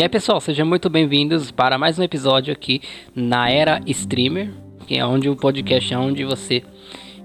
E 0.00 0.02
aí 0.02 0.08
pessoal, 0.08 0.40
sejam 0.40 0.64
muito 0.64 0.88
bem-vindos 0.88 1.50
para 1.50 1.76
mais 1.76 1.98
um 1.98 2.02
episódio 2.02 2.54
aqui 2.54 2.80
na 3.14 3.50
Era 3.50 3.82
Streamer, 3.86 4.50
que 4.86 4.96
é 4.96 5.04
onde 5.04 5.28
o 5.28 5.36
podcast 5.36 5.92
é 5.92 5.98
onde 5.98 6.24
você 6.24 6.62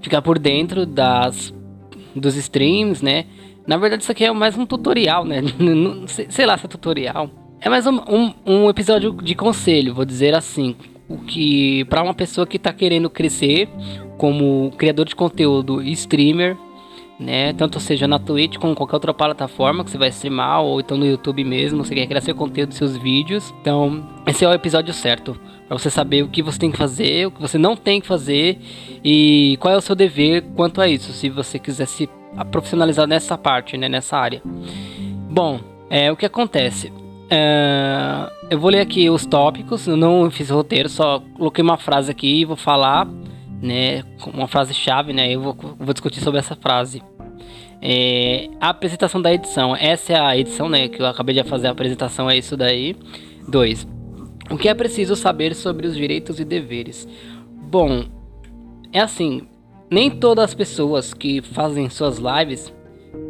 fica 0.02 0.20
por 0.20 0.38
dentro 0.38 0.84
das 0.84 1.54
dos 2.14 2.36
streams, 2.36 3.02
né? 3.02 3.24
Na 3.66 3.78
verdade 3.78 4.02
isso 4.02 4.12
aqui 4.12 4.26
é 4.26 4.30
mais 4.30 4.58
um 4.58 4.66
tutorial, 4.66 5.24
né? 5.24 5.40
sei 6.28 6.44
lá 6.44 6.58
se 6.58 6.66
é 6.66 6.68
tutorial. 6.68 7.30
É 7.62 7.70
mais 7.70 7.86
um, 7.86 7.94
um, 7.94 8.34
um 8.44 8.68
episódio 8.68 9.10
de 9.22 9.34
conselho, 9.34 9.94
vou 9.94 10.04
dizer 10.04 10.34
assim. 10.34 10.76
O 11.08 11.16
que 11.16 11.82
para 11.86 12.02
uma 12.02 12.12
pessoa 12.12 12.46
que 12.46 12.58
está 12.58 12.74
querendo 12.74 13.08
crescer 13.08 13.70
como 14.18 14.70
criador 14.76 15.06
de 15.06 15.16
conteúdo 15.16 15.82
e 15.82 15.92
streamer, 15.92 16.58
né? 17.18 17.52
Tanto 17.52 17.80
seja 17.80 18.06
na 18.06 18.18
Twitch 18.18 18.56
como 18.58 18.74
qualquer 18.74 18.96
outra 18.96 19.14
plataforma 19.14 19.84
que 19.84 19.90
você 19.90 19.98
vai 19.98 20.08
streamar 20.08 20.62
ou 20.62 20.80
então 20.80 20.96
no 20.96 21.06
YouTube 21.06 21.44
mesmo, 21.44 21.84
você 21.84 21.94
quer 21.94 22.06
criar 22.06 22.20
seu 22.20 22.34
conteúdo, 22.34 22.74
seus 22.74 22.96
vídeos. 22.96 23.54
Então, 23.60 24.06
esse 24.26 24.44
é 24.44 24.48
o 24.48 24.52
episódio 24.52 24.92
certo 24.92 25.38
para 25.66 25.78
você 25.78 25.90
saber 25.90 26.22
o 26.22 26.28
que 26.28 26.42
você 26.42 26.58
tem 26.58 26.70
que 26.70 26.78
fazer, 26.78 27.26
o 27.26 27.30
que 27.30 27.40
você 27.40 27.58
não 27.58 27.76
tem 27.76 28.00
que 28.00 28.06
fazer 28.06 28.58
e 29.04 29.56
qual 29.60 29.74
é 29.74 29.76
o 29.76 29.80
seu 29.80 29.96
dever 29.96 30.44
quanto 30.54 30.80
a 30.80 30.88
isso, 30.88 31.12
se 31.12 31.28
você 31.28 31.58
quiser 31.58 31.86
se 31.86 32.08
profissionalizar 32.50 33.06
nessa 33.06 33.36
parte, 33.36 33.76
né, 33.76 33.88
nessa 33.88 34.16
área. 34.16 34.42
Bom, 35.30 35.60
é 35.90 36.10
o 36.12 36.16
que 36.16 36.26
acontece. 36.26 36.92
É, 37.28 38.30
eu 38.50 38.60
vou 38.60 38.70
ler 38.70 38.80
aqui 38.80 39.10
os 39.10 39.26
tópicos, 39.26 39.86
eu 39.88 39.96
não 39.96 40.30
fiz 40.30 40.50
roteiro, 40.50 40.88
só 40.88 41.20
coloquei 41.36 41.62
uma 41.64 41.76
frase 41.76 42.10
aqui 42.10 42.40
e 42.40 42.44
vou 42.44 42.56
falar 42.56 43.08
né, 43.60 44.04
uma 44.32 44.46
frase-chave, 44.46 45.12
né, 45.12 45.32
eu 45.32 45.40
vou, 45.40 45.56
vou, 45.78 45.92
discutir 45.92 46.20
sobre 46.20 46.38
essa 46.38 46.54
frase. 46.54 47.02
É, 47.80 48.48
a 48.60 48.70
apresentação 48.70 49.20
da 49.20 49.32
edição, 49.32 49.76
essa 49.76 50.12
é 50.12 50.20
a 50.20 50.36
edição, 50.36 50.68
né, 50.68 50.88
que 50.88 51.00
eu 51.00 51.06
acabei 51.06 51.34
de 51.34 51.44
fazer 51.44 51.68
a 51.68 51.70
apresentação, 51.70 52.28
é 52.28 52.36
isso 52.36 52.56
daí. 52.56 52.96
2. 53.48 53.86
O 54.50 54.56
que 54.56 54.68
é 54.68 54.74
preciso 54.74 55.14
saber 55.16 55.54
sobre 55.54 55.86
os 55.86 55.96
direitos 55.96 56.40
e 56.40 56.44
deveres? 56.44 57.06
Bom, 57.68 58.04
é 58.92 59.00
assim, 59.00 59.42
nem 59.90 60.10
todas 60.10 60.46
as 60.46 60.54
pessoas 60.54 61.12
que 61.12 61.40
fazem 61.42 61.88
suas 61.88 62.18
lives 62.18 62.72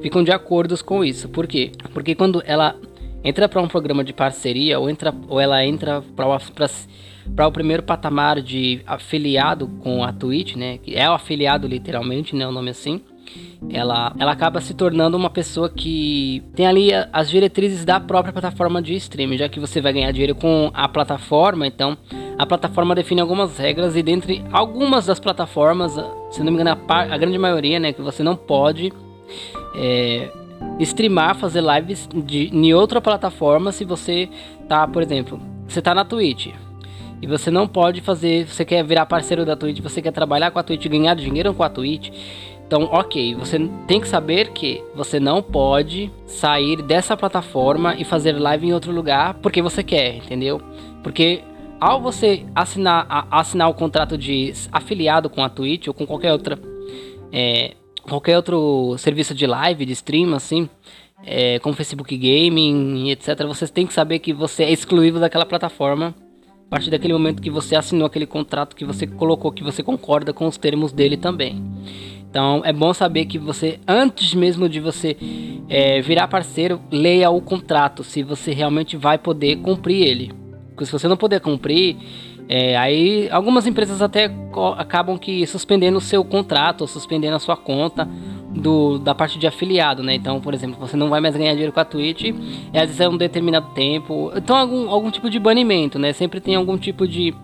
ficam 0.01 0.23
de 0.23 0.31
acordo 0.31 0.83
com 0.85 1.05
isso. 1.05 1.29
Por 1.29 1.47
quê? 1.47 1.73
Porque 1.93 2.15
quando 2.15 2.43
ela 2.47 2.77
entra 3.25 3.49
para 3.49 3.61
um 3.61 3.69
programa 3.69 4.05
de 4.05 4.13
parceria 4.13 4.79
ou, 4.79 4.89
entra, 4.89 5.15
ou 5.29 5.41
ela 5.41 5.65
entra 5.65 6.03
para 6.15 7.47
o 7.47 7.53
primeiro 7.53 7.83
patamar 7.83 8.41
de 8.41 8.81
afiliado 8.87 9.69
com 9.83 10.05
a 10.05 10.13
Twitch, 10.13 10.55
né? 10.55 10.79
Que 10.79 10.95
é 10.95 11.09
o 11.11 11.15
afiliado 11.15 11.67
literalmente, 11.67 12.37
né? 12.37 12.47
O 12.47 12.53
nome 12.53 12.71
assim. 12.71 13.01
Ela, 13.71 14.15
ela 14.19 14.33
acaba 14.33 14.61
se 14.61 14.75
tornando 14.75 15.17
uma 15.17 15.31
pessoa 15.31 15.69
que 15.69 16.43
tem 16.55 16.67
ali 16.67 16.91
as 17.13 17.29
diretrizes 17.29 17.85
da 17.85 17.99
própria 17.99 18.33
plataforma 18.33 18.81
de 18.81 18.95
streaming, 18.95 19.39
já 19.39 19.49
que 19.49 19.59
você 19.59 19.81
vai 19.81 19.93
ganhar 19.93 20.13
dinheiro 20.13 20.35
com 20.35 20.71
a 20.73 20.89
plataforma, 20.89 21.67
então 21.67 21.97
a 22.39 22.47
plataforma 22.47 22.95
define 22.95 23.21
algumas 23.21 23.57
regras 23.59 23.97
e 23.97 24.03
dentre 24.03 24.45
algumas 24.53 25.07
das 25.07 25.19
plataformas, 25.19 25.93
se 26.31 26.43
não 26.43 26.53
me 26.53 26.61
engano, 26.61 26.79
a, 26.89 27.03
a 27.03 27.19
grande 27.19 27.39
maioria, 27.39 27.81
né, 27.81 27.93
que 27.93 28.03
você 28.03 28.23
não 28.23 28.37
pode 28.37 28.93
é, 29.75 30.31
streamar, 30.81 31.35
fazer 31.35 31.63
lives 31.63 32.09
de, 32.15 32.51
em 32.53 32.73
outra 32.75 33.01
plataforma 33.01 33.73
se 33.73 33.85
você 33.85 34.29
tá, 34.69 34.87
por 34.87 35.03
exemplo, 35.03 35.41
você 35.67 35.83
tá 35.83 35.95
na 35.95 36.05
Twitch, 36.05 36.49
e 37.21 37.27
você 37.27 37.51
não 37.51 37.67
pode 37.67 38.01
fazer, 38.01 38.47
você 38.47 38.65
quer 38.65 38.85
virar 38.85 39.07
parceiro 39.07 39.45
da 39.45 39.57
Twitch, 39.57 39.81
você 39.81 40.03
quer 40.03 40.13
trabalhar 40.13 40.51
com 40.51 40.59
a 40.59 40.63
Twitch, 40.63 40.87
ganhar 40.87 41.15
dinheiro 41.15 41.55
com 41.55 41.63
a 41.63 41.69
Twitch. 41.69 42.11
Então, 42.67 42.85
ok, 42.85 43.35
você 43.37 43.59
tem 43.87 44.01
que 44.01 44.09
saber 44.09 44.51
que 44.53 44.83
você 44.95 45.21
não 45.21 45.41
pode 45.41 46.11
sair 46.27 46.83
dessa 46.83 47.17
plataforma 47.17 47.95
e 47.97 48.05
fazer 48.05 48.33
live 48.33 48.67
em 48.67 48.73
outro 48.73 48.91
lugar 48.91 49.35
porque 49.35 49.63
você 49.63 49.85
quer, 49.85 50.17
entendeu? 50.17 50.61
Porque 51.01 51.43
ao 51.81 52.01
você 52.01 52.45
assinar, 52.55 53.07
a, 53.09 53.41
assinar 53.41 53.71
o 53.71 53.75
contrato 53.75 54.19
de 54.19 54.53
afiliado 54.73 55.31
com 55.31 55.45
a 55.45 55.49
Twitch 55.49 55.87
ou 55.87 55.95
com 55.95 56.05
qualquer 56.05 56.33
outra 56.33 56.59
é, 57.33 57.75
qualquer 58.03 58.37
outro 58.37 58.97
serviço 58.99 59.35
de 59.35 59.47
live, 59.47 59.87
de 59.87 59.93
stream, 59.93 60.35
assim, 60.35 60.69
é, 61.25 61.59
como 61.61 61.75
Facebook 61.75 62.17
Gaming, 62.17 63.11
etc., 63.11 63.45
você 63.47 63.69
tem 63.69 63.87
que 63.87 63.93
saber 63.93 64.19
que 64.19 64.33
você 64.33 64.65
é 64.65 64.73
excluído 64.73 65.21
daquela 65.21 65.47
plataforma 65.47 66.15
a 66.67 66.71
partir 66.71 66.91
daquele 66.91 67.13
momento 67.13 67.41
que 67.41 67.51
você 67.51 67.77
assinou 67.77 68.07
aquele 68.07 68.27
contrato, 68.27 68.75
que 68.75 68.85
você 68.85 69.07
colocou 69.07 69.53
que 69.53 69.63
você 69.63 69.83
concorda 69.85 70.33
com 70.33 70.47
os 70.47 70.57
termos 70.57 70.93
dele 70.93 71.17
também. 71.17 71.63
Então 72.31 72.63
é 72.65 72.73
bom 72.73 72.93
saber 72.93 73.27
que 73.27 73.39
você, 73.39 73.79
antes 73.87 74.35
mesmo 74.35 74.69
de 74.69 74.81
você 74.81 75.17
é, 75.69 76.01
virar 76.01 76.29
parceiro, 76.29 76.81
leia 76.91 77.31
o 77.31 77.41
contrato, 77.41 78.05
se 78.05 78.23
você 78.23 78.53
realmente 78.53 78.97
vai 78.97 79.19
poder 79.19 79.57
cumprir 79.57 80.07
ele. 80.07 80.33
Porque 80.71 80.87
se 80.87 80.93
você 80.93 81.09
não 81.09 81.17
puder 81.17 81.41
cumprir, 81.41 81.97
é, 82.49 82.77
aí 82.77 83.29
algumas 83.31 83.67
empresas 83.67 84.03
até 84.03 84.31
acabam 84.77 85.19
que 85.19 85.47
suspendendo 85.47 85.99
o 85.99 86.01
seu 86.01 86.25
contrato, 86.25 86.83
ou 86.83 86.87
suspendendo 86.87 87.37
a 87.37 87.41
sua 87.41 87.57
conta, 87.57 88.09
do, 88.57 88.99
da 88.99 89.15
parte 89.15 89.39
de 89.39 89.47
afiliado, 89.47 90.03
né? 90.03 90.15
Então, 90.15 90.41
por 90.41 90.55
exemplo, 90.55 90.79
você 90.79 90.97
não 90.97 91.09
vai 91.09 91.21
mais 91.21 91.37
ganhar 91.37 91.53
dinheiro 91.53 91.73
com 91.73 91.81
a 91.81 91.85
Twitch, 91.85 92.25
e 92.25 92.79
às 92.79 92.87
vezes 92.87 93.01
é 93.01 93.09
um 93.09 93.17
determinado 93.17 93.69
tempo. 93.75 94.33
Então, 94.35 94.57
algum, 94.57 94.89
algum 94.89 95.11
tipo 95.11 95.29
de 95.29 95.39
banimento, 95.39 95.99
né? 95.99 96.13
Sempre 96.13 96.41
tem 96.41 96.55
algum 96.55 96.79
tipo 96.79 97.07
de. 97.07 97.35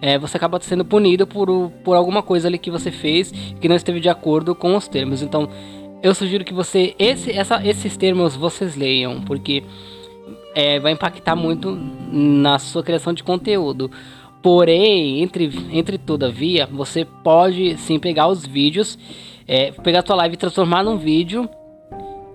É, 0.00 0.18
você 0.18 0.36
acaba 0.36 0.60
sendo 0.60 0.84
punido 0.84 1.26
por, 1.26 1.70
por 1.82 1.96
alguma 1.96 2.22
coisa 2.22 2.48
ali 2.48 2.58
que 2.58 2.70
você 2.70 2.90
fez 2.90 3.32
que 3.60 3.68
não 3.68 3.76
esteve 3.76 4.00
de 4.00 4.08
acordo 4.08 4.54
com 4.54 4.76
os 4.76 4.88
termos. 4.88 5.22
Então, 5.22 5.48
eu 6.02 6.14
sugiro 6.14 6.44
que 6.44 6.54
você. 6.54 6.94
Esse, 6.98 7.30
essa, 7.32 7.66
esses 7.66 7.96
termos 7.96 8.36
vocês 8.36 8.76
leiam, 8.76 9.20
porque 9.22 9.62
é, 10.54 10.78
vai 10.80 10.92
impactar 10.92 11.36
muito 11.36 11.78
na 12.10 12.58
sua 12.58 12.82
criação 12.82 13.12
de 13.12 13.22
conteúdo. 13.22 13.90
Porém, 14.42 15.22
entre, 15.22 15.50
entre 15.70 15.96
todavia, 15.96 16.66
você 16.70 17.04
pode 17.04 17.78
sim 17.78 17.98
pegar 17.98 18.28
os 18.28 18.44
vídeos 18.44 18.98
é, 19.46 19.72
pegar 19.72 20.00
a 20.00 20.02
tua 20.02 20.16
live 20.16 20.34
e 20.34 20.38
transformar 20.38 20.82
num 20.82 20.96
vídeo 20.96 21.48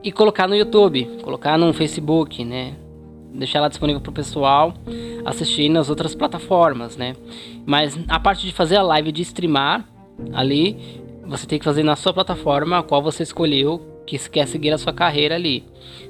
e 0.04 0.12
colocar 0.12 0.48
no 0.48 0.56
YouTube, 0.56 1.06
colocar 1.22 1.58
no 1.58 1.74
Facebook, 1.74 2.44
né? 2.46 2.74
Deixar 3.34 3.60
ela 3.60 3.70
disponível 3.70 4.02
para 4.02 4.10
o 4.10 4.14
pessoal 4.14 4.74
assistir 5.26 5.70
nas 5.70 5.90
outras 5.90 6.16
plataformas, 6.16 6.98
né? 6.98 7.16
Mas 7.66 7.98
a 8.08 8.20
parte 8.20 8.46
de 8.46 8.52
fazer 8.52 8.78
a 8.78 8.82
live 8.82 9.12
de 9.12 9.22
streamar 9.22 9.88
ali, 10.34 11.02
você 11.26 11.46
tem 11.46 11.60
que 11.60 11.66
fazer 11.66 11.84
na 11.84 11.96
sua 11.96 12.14
plataforma 12.14 12.80
a 12.80 12.84
qual 12.84 13.02
você 13.02 13.24
escolheu 13.24 14.04
que 14.06 14.18
quer 14.30 14.48
seguir 14.48 14.72
a 14.72 14.78
sua 14.78 14.92
carreira 14.92 15.36
ali, 15.36 15.64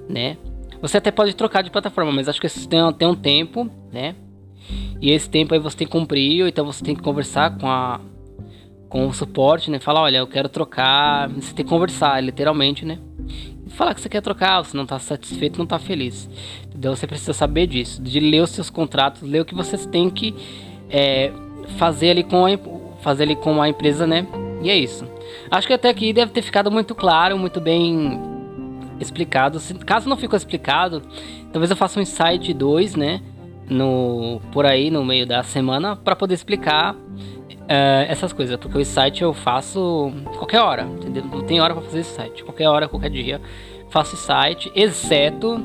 né? 0.08 0.38
Você 0.82 0.98
até 0.98 1.12
pode 1.12 1.36
trocar 1.36 1.62
de 1.62 1.70
plataforma, 1.70 2.12
mas 2.12 2.30
acho 2.30 2.40
que 2.40 2.48
isso 2.48 2.68
tem, 2.68 2.80
tem 2.94 3.08
um 3.08 3.16
tempo, 3.16 3.70
né? 3.92 4.16
E 5.02 5.12
esse 5.12 5.30
tempo 5.30 5.54
aí 5.54 5.60
você 5.60 5.78
tem 5.78 5.88
que 5.88 5.92
cumprir, 5.92 6.48
então 6.48 6.66
você 6.66 6.84
tem 6.84 6.96
que 6.96 7.02
conversar 7.02 7.58
com 7.58 7.68
a, 7.68 8.00
com 8.88 9.08
o 9.08 9.14
suporte, 9.14 9.70
né? 9.70 9.80
Falar, 9.80 10.02
olha, 10.02 10.18
eu 10.18 10.28
quero 10.28 10.50
trocar. 10.50 11.30
Você 11.30 11.54
tem 11.54 11.66
que 11.66 11.70
conversar, 11.70 12.22
literalmente, 12.22 12.86
né? 12.86 13.00
Falar 13.70 13.94
que 13.94 14.02
você 14.02 14.10
quer 14.10 14.22
trocar, 14.22 14.64
você 14.64 14.76
não 14.76 14.84
está 14.84 15.00
satisfeito, 15.00 15.58
não 15.58 15.64
está 15.64 15.80
feliz. 15.80 16.30
Entendeu? 16.68 16.96
Você 16.96 17.08
precisa 17.08 17.34
saber 17.34 17.68
disso, 17.68 18.02
de 18.02 18.20
ler 18.20 18.42
os 18.42 18.50
seus 18.50 18.70
contratos, 18.70 19.22
ler 19.22 19.42
o 19.42 19.46
que 19.46 19.56
vocês 19.56 19.86
têm 19.86 20.10
que 20.10 20.36
é, 20.90 21.32
fazer 21.78 22.12
ali 22.12 22.24
com 22.24 22.46
a, 22.46 22.50
fazer 23.02 23.24
ali 23.24 23.36
com 23.36 23.62
a 23.62 23.70
empresa, 23.70 24.06
né? 24.06 24.28
E 24.62 24.70
é 24.70 24.76
isso. 24.76 25.06
Acho 25.50 25.68
que 25.68 25.74
até 25.74 25.90
aqui 25.90 26.12
deve 26.12 26.32
ter 26.32 26.42
ficado 26.42 26.70
muito 26.70 26.94
claro, 26.94 27.38
muito 27.38 27.62
bem 27.62 28.20
explicado. 29.00 29.60
Se, 29.60 29.74
caso 29.76 30.10
não 30.10 30.18
ficou 30.18 30.36
explicado, 30.36 31.02
talvez 31.52 31.72
eu 31.72 31.78
faça 31.78 32.00
um 32.00 32.02
insight 32.02 32.54
2, 32.54 32.96
né? 32.96 33.22
No, 33.70 34.42
por 34.52 34.66
aí 34.66 34.90
no 34.90 35.06
meio 35.06 35.28
da 35.28 35.44
semana 35.44 35.96
para 35.96 36.16
poder 36.16 36.34
explicar 36.34 36.96
é, 37.72 38.08
essas 38.10 38.34
coisas, 38.34 38.58
porque 38.58 38.80
o 38.80 38.86
site 38.86 39.22
eu 39.22 39.32
faço 39.32 40.12
qualquer 40.40 40.60
hora, 40.60 40.82
entendeu? 40.82 41.24
Não 41.24 41.44
tem 41.44 41.62
hora 41.62 41.76
para 41.76 41.84
fazer 41.84 42.00
esse 42.00 42.16
site. 42.16 42.44
Qualquer 42.44 42.68
hora, 42.68 42.88
qualquer 42.88 43.12
dia, 43.12 43.40
faço 43.92 44.18
site, 44.18 44.72
exceto 44.74 45.56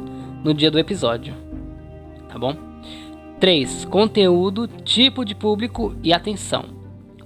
no 0.45 0.53
dia 0.53 0.71
do 0.71 0.79
episódio. 0.79 1.35
Tá 2.29 2.39
bom? 2.39 2.55
3. 3.41 3.87
Conteúdo, 3.87 4.69
tipo 4.69 5.25
de 5.25 5.35
público 5.35 5.95
e 6.03 6.13
atenção. 6.13 6.67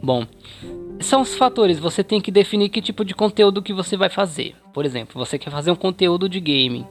Bom, 0.00 0.24
são 1.00 1.22
os 1.22 1.34
fatores. 1.34 1.80
Você 1.80 2.04
tem 2.04 2.20
que 2.20 2.30
definir 2.30 2.68
que 2.68 2.80
tipo 2.80 3.04
de 3.04 3.16
conteúdo 3.16 3.60
que 3.60 3.72
você 3.72 3.96
vai 3.96 4.08
fazer. 4.08 4.54
Por 4.72 4.86
exemplo, 4.86 5.18
você 5.18 5.40
quer 5.40 5.50
fazer 5.50 5.72
um 5.72 5.76
conteúdo 5.76 6.28
de 6.28 6.38
gaming. 6.38 6.86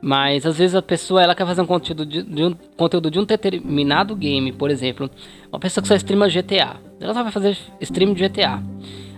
Mas 0.00 0.46
às 0.46 0.58
vezes 0.58 0.74
a 0.74 0.82
pessoa 0.82 1.22
ela 1.22 1.34
quer 1.34 1.44
fazer 1.46 1.60
um 1.60 1.66
conteúdo 1.66 2.06
de, 2.06 2.22
de 2.22 2.44
um 2.44 2.54
conteúdo 2.76 3.10
de 3.10 3.18
um 3.18 3.24
determinado 3.24 4.14
game, 4.14 4.52
por 4.52 4.70
exemplo, 4.70 5.10
uma 5.50 5.58
pessoa 5.58 5.82
que 5.82 5.88
só 5.88 5.94
streama 5.94 6.28
GTA. 6.28 6.76
Ela 7.00 7.14
só 7.14 7.22
vai 7.22 7.32
fazer 7.32 7.56
stream 7.80 8.14
de 8.14 8.28
GTA. 8.28 8.62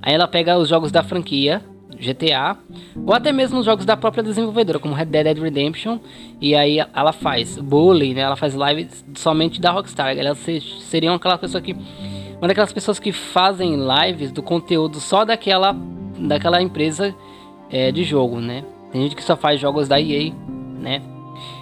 Aí 0.03 0.15
ela 0.15 0.27
pega 0.27 0.57
os 0.59 0.69
jogos 0.69 0.91
da 0.91 1.03
franquia 1.03 1.63
GTA, 2.01 2.57
ou 3.05 3.13
até 3.13 3.31
mesmo 3.31 3.59
os 3.59 3.67
jogos 3.67 3.85
da 3.85 3.97
própria 3.97 4.23
desenvolvedora, 4.23 4.79
como 4.79 4.95
Red 4.95 5.07
Dead 5.07 5.39
Redemption, 5.39 5.99
e 6.41 6.55
aí 6.55 6.79
ela 6.79 7.13
faz 7.13 7.59
bullying, 7.59 8.15
né? 8.15 8.23
Ela 8.23 8.37
faz 8.37 8.55
lives 8.55 9.05
somente 9.15 9.61
da 9.61 9.71
Rockstar. 9.71 10.17
Ela 10.17 10.35
seria 10.35 11.13
aquela 11.13 11.37
pessoa 11.37 11.61
que 11.61 11.77
uma 12.39 12.49
daquelas 12.49 12.73
pessoas 12.73 12.99
que 12.99 13.13
fazem 13.13 13.77
lives 13.77 14.33
do 14.33 14.43
conteúdo 14.43 14.99
só 14.99 15.27
daquela 15.27 15.77
daquela 16.19 16.61
empresa 16.63 17.15
é, 17.71 17.93
de 17.93 18.03
jogo, 18.03 18.41
né? 18.41 18.65
Tem 18.91 19.03
gente 19.03 19.15
que 19.15 19.23
só 19.23 19.37
faz 19.37 19.61
jogos 19.61 19.87
da 19.87 20.01
EA, 20.01 20.33
né? 20.81 21.03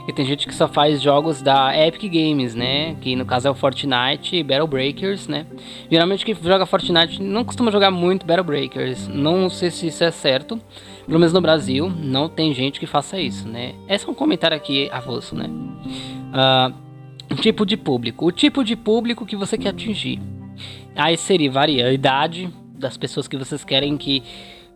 E 0.06 0.12
tem 0.12 0.24
gente 0.24 0.46
que 0.46 0.54
só 0.54 0.66
faz 0.66 1.00
jogos 1.02 1.42
da 1.42 1.76
Epic 1.76 2.10
Games, 2.10 2.54
né? 2.54 2.96
Que 3.00 3.14
no 3.14 3.26
caso 3.26 3.46
é 3.46 3.50
o 3.50 3.54
Fortnite 3.54 4.36
e 4.36 4.42
Battle 4.42 4.66
Breakers, 4.66 5.28
né? 5.28 5.46
Geralmente 5.90 6.24
quem 6.24 6.34
joga 6.34 6.64
Fortnite 6.66 7.22
não 7.22 7.44
costuma 7.44 7.70
jogar 7.70 7.90
muito 7.90 8.26
Battle 8.26 8.44
Breakers. 8.44 9.06
Não 9.08 9.50
sei 9.50 9.70
se 9.70 9.88
isso 9.88 10.02
é 10.02 10.10
certo. 10.10 10.58
Pelo 11.06 11.18
menos 11.18 11.32
no 11.32 11.40
Brasil, 11.40 11.90
não 11.90 12.28
tem 12.28 12.52
gente 12.54 12.80
que 12.80 12.86
faça 12.86 13.20
isso, 13.20 13.46
né? 13.46 13.74
Esse 13.88 14.06
é 14.06 14.10
um 14.10 14.14
comentário 14.14 14.56
aqui 14.56 14.88
avulso, 14.90 15.34
né? 15.34 15.48
Uh, 15.48 17.34
tipo 17.36 17.64
de 17.64 17.76
público. 17.76 18.26
O 18.26 18.32
tipo 18.32 18.64
de 18.64 18.76
público 18.76 19.26
que 19.26 19.36
você 19.36 19.56
quer 19.58 19.70
atingir. 19.70 20.20
Aí 20.96 21.16
seria, 21.16 21.50
varia 21.50 21.86
a 21.86 21.92
idade 21.92 22.50
das 22.74 22.96
pessoas 22.96 23.28
que 23.28 23.36
vocês 23.36 23.64
querem 23.64 23.96
que 23.96 24.22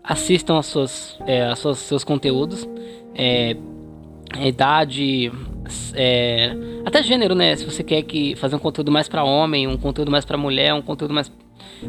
assistam 0.04 0.54
aos 0.54 0.66
seus, 0.66 1.18
é, 1.26 1.46
aos 1.46 1.58
seus, 1.58 1.78
seus 1.78 2.04
conteúdos. 2.04 2.68
É, 3.14 3.56
idade, 4.40 5.30
é, 5.94 6.54
até 6.84 7.02
gênero, 7.02 7.34
né? 7.34 7.54
Se 7.56 7.64
você 7.64 7.82
quer 7.82 8.02
que 8.02 8.34
fazer 8.36 8.56
um 8.56 8.58
conteúdo 8.58 8.90
mais 8.90 9.08
para 9.08 9.24
homem, 9.24 9.66
um 9.66 9.76
conteúdo 9.76 10.10
mais 10.10 10.24
para 10.24 10.36
mulher, 10.36 10.74
um 10.74 10.82
conteúdo 10.82 11.14
mais, 11.14 11.32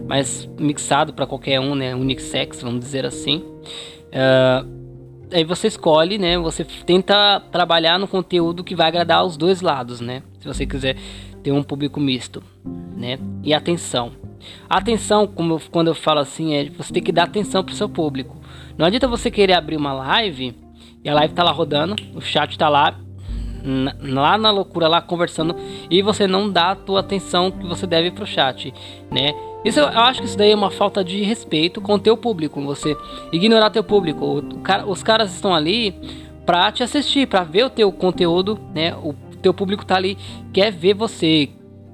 mais 0.07 0.49
mixado 0.59 1.13
para 1.13 1.25
qualquer 1.25 1.59
um, 1.59 1.75
né? 1.75 1.95
Unixex, 1.95 2.61
vamos 2.61 2.79
dizer 2.79 3.05
assim. 3.05 3.37
Uh, 3.37 4.83
aí 5.31 5.43
você 5.43 5.67
escolhe, 5.67 6.17
né? 6.17 6.37
Você 6.37 6.63
tenta 6.63 7.39
trabalhar 7.51 7.97
no 7.97 8.07
conteúdo 8.07 8.63
que 8.63 8.75
vai 8.75 8.87
agradar 8.87 9.25
os 9.25 9.37
dois 9.37 9.61
lados, 9.61 9.99
né? 9.99 10.21
Se 10.39 10.47
você 10.47 10.65
quiser 10.65 10.95
ter 11.41 11.51
um 11.51 11.63
público 11.63 11.99
misto, 11.99 12.43
né? 12.95 13.17
E 13.43 13.53
atenção. 13.53 14.11
atenção, 14.69 15.27
como 15.27 15.55
eu, 15.55 15.61
quando 15.71 15.87
eu 15.87 15.95
falo 15.95 16.19
assim, 16.19 16.53
é 16.53 16.69
você 16.69 16.93
tem 16.93 17.03
que 17.03 17.11
dar 17.11 17.23
atenção 17.23 17.63
pro 17.63 17.75
seu 17.75 17.89
público. 17.89 18.37
Não 18.77 18.85
adianta 18.85 19.07
você 19.07 19.29
querer 19.29 19.53
abrir 19.53 19.75
uma 19.75 19.93
live 19.93 20.62
e 21.03 21.09
a 21.09 21.13
live 21.13 21.33
tá 21.33 21.43
lá 21.43 21.51
rodando, 21.51 21.95
o 22.15 22.21
chat 22.21 22.57
tá 22.57 22.69
lá, 22.69 22.95
lá 24.01 24.37
na 24.37 24.51
loucura, 24.51 24.87
lá 24.87 25.01
conversando, 25.01 25.55
e 25.89 26.01
você 26.01 26.27
não 26.27 26.49
dá 26.49 26.71
a 26.71 26.75
tua 26.75 26.99
atenção 27.01 27.51
que 27.51 27.65
você 27.65 27.85
deve 27.85 28.11
pro 28.11 28.25
chat, 28.25 28.73
né? 29.11 29.33
Isso 29.63 29.79
eu, 29.79 29.87
acho 29.87 30.19
que 30.19 30.25
isso 30.25 30.37
daí 30.37 30.51
é 30.51 30.55
uma 30.55 30.69
falta 30.69 31.03
de 31.03 31.23
respeito 31.23 31.79
com 31.79 31.93
o 31.93 31.99
teu 31.99 32.17
público, 32.17 32.61
você 32.61 32.97
ignorar 33.31 33.69
teu 33.69 33.83
público. 33.83 34.39
O, 34.39 34.59
cara, 34.59 34.85
os 34.85 35.01
caras 35.01 35.33
estão 35.33 35.53
ali 35.53 35.95
pra 36.45 36.71
te 36.71 36.83
assistir, 36.83 37.27
pra 37.27 37.43
ver 37.43 37.65
o 37.65 37.69
teu 37.69 37.91
conteúdo, 37.91 38.59
né? 38.75 38.93
O 38.95 39.13
teu 39.41 39.53
público 39.53 39.85
tá 39.85 39.95
ali, 39.95 40.17
quer 40.51 40.71
ver 40.71 40.93
você. 40.93 41.49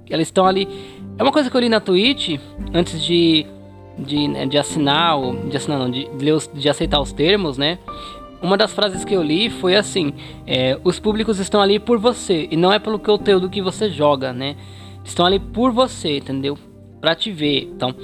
Eles 0.09 0.27
estão 0.27 0.47
ali. 0.47 0.67
É 1.19 1.21
uma 1.21 1.31
coisa 1.31 1.49
que 1.49 1.55
eu 1.55 1.61
li 1.61 1.69
na 1.69 1.79
Twitch 1.79 2.39
antes 2.73 3.03
de 3.03 3.45
de, 3.99 4.27
né, 4.27 4.45
de 4.45 4.57
assinar, 4.57 5.17
de 5.49 5.57
assinar 5.57 5.79
não, 5.79 5.91
de, 5.91 6.05
de, 6.05 6.31
de 6.53 6.69
aceitar 6.69 7.01
os 7.01 7.11
termos, 7.11 7.57
né? 7.57 7.77
Uma 8.41 8.57
das 8.57 8.73
frases 8.73 9.03
que 9.03 9.13
eu 9.13 9.21
li 9.21 9.49
foi 9.49 9.75
assim: 9.75 10.13
é, 10.45 10.79
os 10.83 10.99
públicos 10.99 11.39
estão 11.39 11.61
ali 11.61 11.79
por 11.79 11.99
você 11.99 12.47
e 12.49 12.55
não 12.55 12.71
é 12.71 12.79
pelo 12.79 12.99
conteúdo 12.99 13.49
que 13.49 13.61
você 13.61 13.89
joga, 13.89 14.33
né? 14.33 14.55
Estão 15.03 15.25
ali 15.25 15.39
por 15.39 15.71
você, 15.71 16.17
entendeu? 16.17 16.57
Pra 17.01 17.15
te 17.15 17.31
ver. 17.31 17.63
Então, 17.63 17.95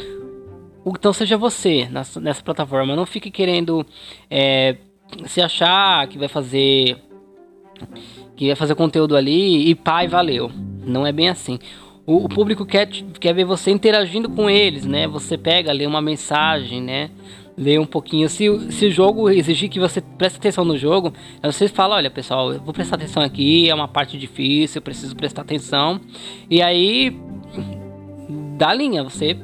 então 0.86 1.14
seja 1.14 1.38
você 1.38 1.88
nessa, 1.90 2.20
nessa 2.20 2.44
plataforma. 2.44 2.96
Não 2.96 3.06
fique 3.06 3.30
querendo 3.32 3.86
é, 4.30 4.78
se 5.26 5.42
achar 5.42 6.08
que 6.08 6.18
vai 6.18 6.28
fazer 6.28 6.98
que 8.36 8.48
vai 8.48 8.56
fazer 8.56 8.76
conteúdo 8.76 9.16
ali 9.16 9.70
e 9.70 9.76
pai 9.76 10.08
valeu. 10.08 10.52
Não 10.86 11.06
é 11.06 11.12
bem 11.12 11.30
assim. 11.30 11.60
O, 12.06 12.26
o 12.26 12.30
público 12.30 12.66
quer, 12.66 12.88
quer 12.88 13.34
ver 13.34 13.46
você 13.46 13.72
interagindo 13.72 14.30
com 14.30 14.50
eles, 14.50 14.86
né? 14.86 15.08
Você 15.08 15.38
pega, 15.38 15.72
lê 15.72 15.86
uma 15.86 16.02
mensagem, 16.02 16.82
né? 16.82 17.10
Ler 17.58 17.80
um 17.80 17.86
pouquinho. 17.86 18.28
Se, 18.28 18.46
se 18.72 18.88
o 18.88 18.92
jogo 18.92 19.30
exigir 19.30 19.70
que 19.70 19.80
você 19.80 20.02
preste 20.02 20.38
atenção 20.38 20.66
no 20.66 20.78
jogo, 20.78 21.14
você 21.44 21.68
fala, 21.68 21.96
olha 21.96 22.12
pessoal, 22.12 22.54
eu 22.54 22.62
vou 22.62 22.74
prestar 22.74 22.96
atenção 22.96 23.24
aqui, 23.24 23.70
é 23.70 23.74
uma 23.74 23.88
parte 23.88 24.18
difícil, 24.18 24.80
eu 24.80 24.84
preciso 24.84 25.16
prestar 25.16 25.42
atenção. 25.42 26.00
E 26.50 26.62
aí 26.62 27.18
dá 28.58 28.74
linha, 28.74 29.04
você 29.04 29.38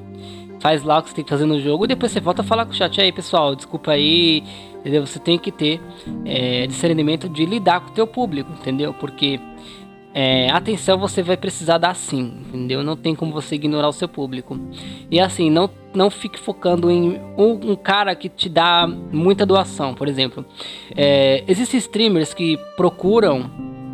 faz 0.59 0.83
lá 0.83 0.99
o 0.99 1.03
que 1.03 1.09
você 1.09 1.15
tem 1.15 1.23
que 1.23 1.29
fazer 1.29 1.45
no 1.45 1.59
jogo 1.59 1.85
e 1.85 1.87
depois 1.87 2.11
você 2.11 2.19
volta 2.19 2.41
a 2.41 2.45
falar 2.45 2.65
com 2.65 2.71
o 2.71 2.75
chat 2.75 3.01
aí, 3.01 3.11
pessoal, 3.11 3.55
desculpa 3.55 3.91
aí, 3.91 4.43
entendeu? 4.79 5.05
Você 5.05 5.19
tem 5.19 5.37
que 5.37 5.51
ter 5.51 5.81
é, 6.25 6.67
discernimento 6.67 7.27
de 7.27 7.45
lidar 7.45 7.81
com 7.81 7.89
o 7.89 7.93
teu 7.93 8.05
público, 8.05 8.51
entendeu? 8.51 8.93
Porque 8.93 9.39
é, 10.13 10.49
atenção 10.49 10.97
você 10.97 11.23
vai 11.23 11.37
precisar 11.37 11.77
dar 11.77 11.95
sim, 11.95 12.33
entendeu? 12.47 12.83
Não 12.83 12.97
tem 12.97 13.15
como 13.15 13.31
você 13.31 13.55
ignorar 13.55 13.87
o 13.87 13.93
seu 13.93 14.07
público. 14.07 14.59
E 15.09 15.19
assim, 15.19 15.49
não, 15.49 15.69
não 15.93 16.09
fique 16.09 16.39
focando 16.39 16.91
em 16.91 17.17
um, 17.37 17.71
um 17.71 17.75
cara 17.75 18.13
que 18.13 18.27
te 18.27 18.49
dá 18.49 18.85
muita 18.87 19.45
doação, 19.45 19.93
por 19.93 20.07
exemplo. 20.07 20.45
É, 20.95 21.43
existem 21.47 21.77
streamers 21.77 22.33
que 22.33 22.57
procuram 22.75 23.49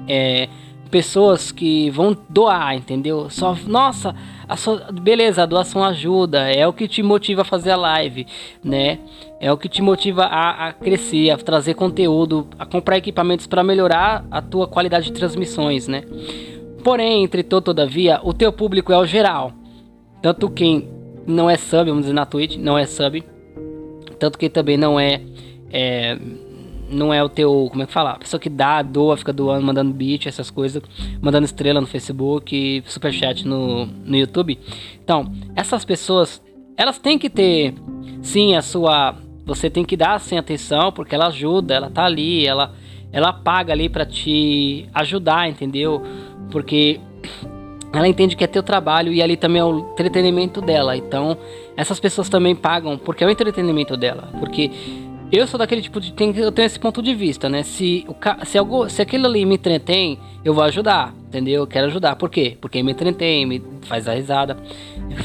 é, 0.08 0.50
pessoas 0.90 1.52
que 1.52 1.90
vão 1.92 2.18
doar, 2.28 2.76
entendeu? 2.76 3.30
Só, 3.30 3.56
nossa, 3.68 4.16
a 4.48 4.92
beleza, 4.92 5.44
a 5.44 5.46
doação 5.46 5.84
ajuda, 5.84 6.50
é 6.50 6.66
o 6.66 6.72
que 6.72 6.88
te 6.88 7.04
motiva 7.04 7.42
a 7.42 7.46
fazer 7.46 7.72
a 7.72 7.76
live, 7.76 8.26
né? 8.64 9.00
É 9.40 9.52
o 9.52 9.58
que 9.58 9.68
te 9.68 9.82
motiva 9.82 10.24
a, 10.24 10.68
a 10.68 10.74
crescer, 10.74 11.30
a 11.32 11.38
trazer 11.38 11.74
conteúdo, 11.74 12.48
a 12.58 12.66
comprar 12.66 12.98
equipamentos 12.98 13.46
para 13.46 13.64
melhorar 13.64 14.26
a 14.32 14.42
tua 14.42 14.68
qualidade 14.68 15.08
de 15.08 15.14
transmissões, 15.14 15.88
né? 15.88 16.04
Porém, 16.84 17.24
entre 17.24 17.44
todo, 17.44 17.66
todavia, 17.66 18.22
o 18.24 18.34
teu 18.34 18.52
público 18.54 18.94
é 18.94 18.98
o 18.98 19.06
geral. 19.06 19.52
Tanto 20.22 20.50
quem 20.50 20.88
não 21.26 21.50
é 21.50 21.58
sub, 21.58 21.90
vamos 21.90 22.04
dizer 22.04 22.14
na 22.14 22.26
Twitch, 22.26 22.56
não 22.56 22.78
é 22.78 22.86
sub, 22.86 23.24
tanto 24.18 24.38
quem 24.38 24.50
também 24.50 24.78
não 24.78 24.98
é, 24.98 25.22
é 25.72 26.18
não 26.90 27.14
é 27.14 27.24
o 27.24 27.30
teu, 27.30 27.68
como 27.70 27.84
é 27.84 27.86
que 27.86 27.94
fala? 27.94 28.12
A 28.12 28.20
pessoa 28.20 28.40
que 28.40 28.50
dá, 28.50 28.82
doa, 28.82 29.18
fica 29.18 29.34
doando, 29.34 29.66
mandando 29.66 29.94
beat, 29.94 30.28
essas 30.28 30.50
coisas, 30.50 30.82
mandando 31.22 31.46
estrela 31.46 31.82
no 31.82 31.88
Facebook, 31.88 32.84
superchat 32.86 33.48
no, 33.48 33.86
no 33.86 34.16
YouTube. 34.16 34.58
Então, 35.04 35.32
essas 35.56 35.84
pessoas, 35.84 36.42
elas 36.76 36.98
têm 36.98 37.18
que 37.18 37.30
ter, 37.30 37.74
sim, 38.22 38.56
a 38.56 38.62
sua. 38.62 39.16
Você 39.46 39.70
tem 39.70 39.86
que 39.86 39.96
dar 39.96 40.20
sem 40.20 40.38
atenção, 40.38 40.92
porque 40.92 41.16
ela 41.16 41.28
ajuda, 41.28 41.74
ela 41.74 41.90
tá 41.90 42.04
ali, 42.04 42.46
ela, 42.46 42.74
ela 43.12 43.32
paga 43.32 43.72
ali 43.72 43.88
para 43.88 44.06
te 44.06 44.90
ajudar, 44.94 45.50
entendeu? 45.50 46.04
Porque 46.52 47.00
ela 47.94 48.08
entende 48.08 48.36
que 48.36 48.44
é 48.44 48.48
teu 48.48 48.62
trabalho 48.62 49.14
e 49.14 49.22
ali 49.22 49.38
também 49.38 49.62
é 49.62 49.66
o 49.66 49.80
entretenimento 49.94 50.62
dela. 50.62 50.98
Então, 50.98 51.38
essas 51.76 52.00
pessoas 52.00 52.28
também 52.28 52.56
pagam 52.56 52.98
porque 52.98 53.24
é 53.24 53.28
o 53.28 53.30
entretenimento 53.30 53.96
dela. 53.96 54.30
Porque 54.40 54.70
eu 55.32 55.46
sou 55.46 55.58
daquele 55.58 55.82
tipo 55.82 56.00
de. 56.00 56.14
Tem, 56.14 56.36
eu 56.38 56.52
tenho 56.52 56.66
esse 56.66 56.80
ponto 56.80 57.02
de 57.02 57.14
vista, 57.14 57.50
né? 57.50 57.64
Se, 57.64 58.06
o, 58.08 58.16
se, 58.46 58.58
algo, 58.58 58.90
se 58.90 59.02
aquilo 59.02 59.28
ali 59.28 59.46
me 59.46 59.56
entretém, 59.56 60.18
eu 60.44 60.54
vou 60.54 60.64
ajudar, 60.64 61.14
entendeu? 61.28 61.64
Eu 61.64 61.68
quero 61.68 61.88
ajudar. 61.88 62.16
Por 62.16 62.30
quê? 62.30 62.58
Porque 62.62 62.82
me 62.82 62.94
entretém, 62.94 63.46
me 63.46 63.62
faz 63.82 64.08
a 64.08 64.14
risada, 64.14 64.56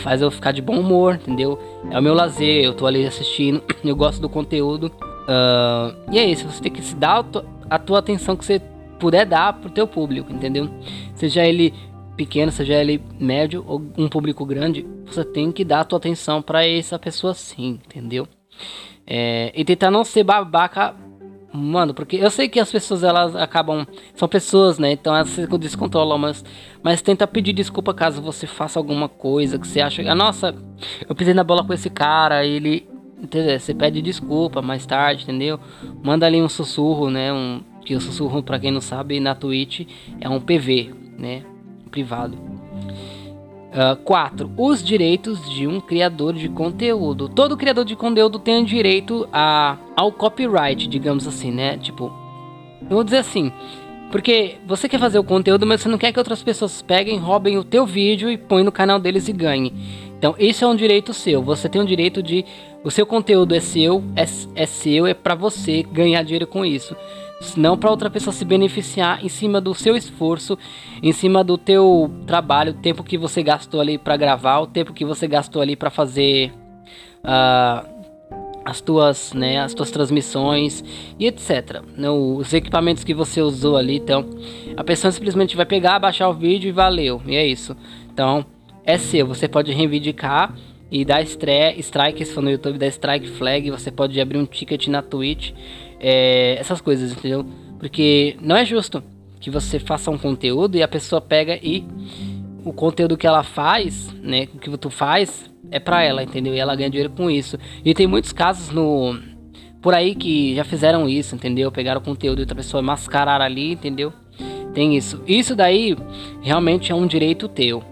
faz 0.02 0.20
eu 0.20 0.30
ficar 0.30 0.52
de 0.52 0.60
bom 0.60 0.78
humor, 0.78 1.14
entendeu? 1.14 1.58
É 1.90 1.98
o 1.98 2.02
meu 2.02 2.14
lazer, 2.14 2.64
eu 2.64 2.74
tô 2.74 2.86
ali 2.86 3.06
assistindo, 3.06 3.62
eu 3.84 3.94
gosto 3.94 4.20
do 4.20 4.28
conteúdo. 4.28 4.90
Uh, 5.22 5.94
e 6.10 6.18
é 6.18 6.24
isso, 6.26 6.48
você 6.48 6.60
tem 6.60 6.72
que 6.72 6.82
se 6.82 6.96
dar 6.96 7.24
a 7.70 7.78
tua, 7.78 8.00
atenção 8.00 8.36
que 8.36 8.44
você 8.44 8.60
puder 8.98 9.24
dar 9.24 9.52
pro 9.52 9.70
teu 9.70 9.86
público, 9.86 10.32
entendeu? 10.32 10.68
Seja 11.14 11.46
ele 11.46 11.72
pequeno, 12.16 12.50
seja 12.50 12.74
ele 12.74 13.00
médio 13.20 13.64
ou 13.68 13.80
um 13.96 14.08
público 14.08 14.44
grande, 14.44 14.84
você 15.06 15.24
tem 15.24 15.52
que 15.52 15.64
dar 15.64 15.80
a 15.80 15.84
tua 15.84 15.98
atenção 15.98 16.42
para 16.42 16.66
essa 16.66 16.98
pessoa 16.98 17.34
sim, 17.34 17.80
entendeu? 17.86 18.26
É, 19.06 19.52
e 19.54 19.64
tentar 19.64 19.90
não 19.90 20.04
ser 20.04 20.24
babaca, 20.24 20.94
mano, 21.52 21.92
porque 21.92 22.16
eu 22.16 22.30
sei 22.30 22.48
que 22.48 22.60
as 22.60 22.70
pessoas 22.70 23.02
elas 23.02 23.36
acabam. 23.36 23.86
São 24.14 24.28
pessoas, 24.28 24.78
né? 24.78 24.92
Então 24.92 25.14
elas 25.14 25.28
se 25.28 25.46
descontrolam, 25.58 26.18
mas, 26.18 26.44
mas 26.82 27.02
tenta 27.02 27.26
pedir 27.26 27.52
desculpa 27.52 27.92
caso 27.92 28.22
você 28.22 28.46
faça 28.46 28.78
alguma 28.78 29.08
coisa 29.08 29.58
que 29.58 29.66
você 29.66 29.80
acha. 29.80 30.02
Ah, 30.10 30.14
nossa, 30.14 30.54
eu 31.08 31.14
pisei 31.14 31.34
na 31.34 31.44
bola 31.44 31.64
com 31.64 31.72
esse 31.72 31.90
cara, 31.90 32.44
ele. 32.44 32.88
Entendeu? 33.20 33.58
Você 33.58 33.72
pede 33.72 34.02
desculpa 34.02 34.60
mais 34.60 34.84
tarde, 34.84 35.22
entendeu? 35.22 35.60
Manda 36.02 36.26
ali 36.26 36.42
um 36.42 36.48
sussurro, 36.48 37.08
né? 37.08 37.32
Um, 37.32 37.62
que 37.84 37.94
o 37.94 38.00
sussurro, 38.00 38.42
para 38.42 38.58
quem 38.58 38.72
não 38.72 38.80
sabe, 38.80 39.20
na 39.20 39.34
Twitch 39.34 39.86
é 40.20 40.28
um 40.28 40.40
PV, 40.40 40.92
né? 41.18 41.44
Privado. 41.90 42.61
4. 44.04 44.46
Uh, 44.46 44.50
ah, 44.50 44.62
os 44.62 44.82
direitos 44.82 45.48
de 45.50 45.66
um 45.66 45.80
criador 45.80 46.34
de 46.34 46.48
conteúdo. 46.48 47.28
Todo 47.28 47.56
criador 47.56 47.84
de 47.84 47.96
conteúdo 47.96 48.38
tem 48.38 48.64
direito 48.64 49.28
a, 49.32 49.76
ao 49.96 50.12
copyright, 50.12 50.86
digamos 50.86 51.26
assim, 51.26 51.50
né? 51.50 51.78
Tipo, 51.78 52.12
eu 52.82 52.96
vou 52.96 53.04
dizer 53.04 53.18
assim, 53.18 53.52
porque 54.10 54.56
você 54.66 54.88
quer 54.88 55.00
fazer 55.00 55.18
o 55.18 55.24
conteúdo, 55.24 55.66
mas 55.66 55.80
você 55.80 55.88
não 55.88 55.98
quer 55.98 56.12
que 56.12 56.18
outras 56.18 56.42
pessoas 56.42 56.82
peguem, 56.82 57.18
roubem 57.18 57.56
o 57.56 57.64
teu 57.64 57.86
vídeo 57.86 58.30
e 58.30 58.36
põem 58.36 58.64
no 58.64 58.72
canal 58.72 58.98
deles 58.98 59.26
e 59.28 59.32
ganhem. 59.32 59.72
Então, 60.18 60.34
isso 60.38 60.64
é 60.64 60.68
um 60.68 60.76
direito 60.76 61.12
seu. 61.14 61.42
Você 61.42 61.68
tem 61.68 61.80
o 61.80 61.86
direito 61.86 62.22
de 62.22 62.44
o 62.84 62.90
seu 62.90 63.06
conteúdo 63.06 63.54
é 63.54 63.60
seu, 63.60 64.04
é, 64.14 64.22
é 64.54 64.66
seu, 64.66 65.06
é 65.06 65.14
para 65.14 65.34
você 65.34 65.82
ganhar 65.82 66.22
dinheiro 66.22 66.46
com 66.46 66.64
isso 66.64 66.94
não 67.56 67.76
para 67.76 67.90
outra 67.90 68.10
pessoa 68.10 68.32
se 68.32 68.44
beneficiar 68.44 69.24
em 69.24 69.28
cima 69.28 69.60
do 69.60 69.74
seu 69.74 69.96
esforço, 69.96 70.58
em 71.02 71.12
cima 71.12 71.42
do 71.42 71.58
teu 71.58 72.10
trabalho, 72.26 72.72
o 72.72 72.74
tempo 72.74 73.02
que 73.02 73.18
você 73.18 73.42
gastou 73.42 73.80
ali 73.80 73.98
para 73.98 74.16
gravar, 74.16 74.60
o 74.60 74.66
tempo 74.66 74.92
que 74.92 75.04
você 75.04 75.26
gastou 75.26 75.60
ali 75.60 75.76
para 75.76 75.90
fazer 75.90 76.52
uh, 77.24 77.92
as 78.64 78.80
tuas, 78.80 79.32
né, 79.32 79.60
as 79.60 79.74
tuas 79.74 79.90
transmissões 79.90 80.84
e 81.18 81.26
etc. 81.26 81.82
Né, 81.96 82.08
os 82.08 82.52
equipamentos 82.52 83.04
que 83.04 83.14
você 83.14 83.40
usou 83.40 83.76
ali, 83.76 83.96
então 83.96 84.24
a 84.76 84.84
pessoa 84.84 85.10
simplesmente 85.10 85.56
vai 85.56 85.66
pegar, 85.66 85.98
baixar 85.98 86.28
o 86.28 86.34
vídeo 86.34 86.68
e 86.68 86.72
valeu, 86.72 87.20
e 87.26 87.36
é 87.36 87.46
isso. 87.46 87.76
Então 88.12 88.44
é 88.84 88.98
seu, 88.98 89.26
você 89.26 89.48
pode 89.48 89.72
reivindicar 89.72 90.54
e 90.90 91.04
dar 91.04 91.22
estreia, 91.22 91.74
strike, 91.80 92.24
se 92.24 92.34
for 92.34 92.42
no 92.42 92.50
YouTube, 92.50 92.78
dar 92.78 92.88
strike 92.88 93.26
flag, 93.26 93.70
você 93.70 93.90
pode 93.90 94.20
abrir 94.20 94.36
um 94.36 94.44
ticket 94.44 94.88
na 94.88 95.00
Twitch, 95.00 95.52
é, 96.02 96.56
essas 96.58 96.80
coisas, 96.80 97.12
entendeu? 97.12 97.46
Porque 97.78 98.36
não 98.40 98.56
é 98.56 98.64
justo 98.64 99.02
que 99.40 99.50
você 99.50 99.78
faça 99.78 100.10
um 100.10 100.18
conteúdo 100.18 100.76
e 100.76 100.82
a 100.82 100.88
pessoa 100.88 101.20
pega 101.20 101.58
e 101.62 101.86
o 102.64 102.72
conteúdo 102.72 103.16
que 103.16 103.26
ela 103.26 103.42
faz, 103.42 104.12
né, 104.22 104.46
que 104.46 104.76
tu 104.76 104.90
faz, 104.90 105.50
é 105.70 105.80
pra 105.80 106.02
ela, 106.02 106.22
entendeu? 106.22 106.54
E 106.54 106.58
ela 106.58 106.76
ganha 106.76 106.90
dinheiro 106.90 107.10
com 107.10 107.30
isso. 107.30 107.58
E 107.84 107.94
tem 107.94 108.06
muitos 108.06 108.32
casos 108.32 108.70
no 108.70 109.18
por 109.80 109.94
aí 109.94 110.14
que 110.14 110.54
já 110.54 110.62
fizeram 110.62 111.08
isso, 111.08 111.34
entendeu? 111.34 111.72
Pegaram 111.72 112.00
o 112.00 112.04
conteúdo 112.04 112.36
de 112.36 112.42
outra 112.42 112.54
pessoa, 112.54 112.80
mascararam 112.80 113.44
ali, 113.44 113.72
entendeu? 113.72 114.12
Tem 114.72 114.96
isso. 114.96 115.20
Isso 115.26 115.56
daí 115.56 115.96
realmente 116.40 116.92
é 116.92 116.94
um 116.94 117.06
direito 117.06 117.48
teu. 117.48 117.82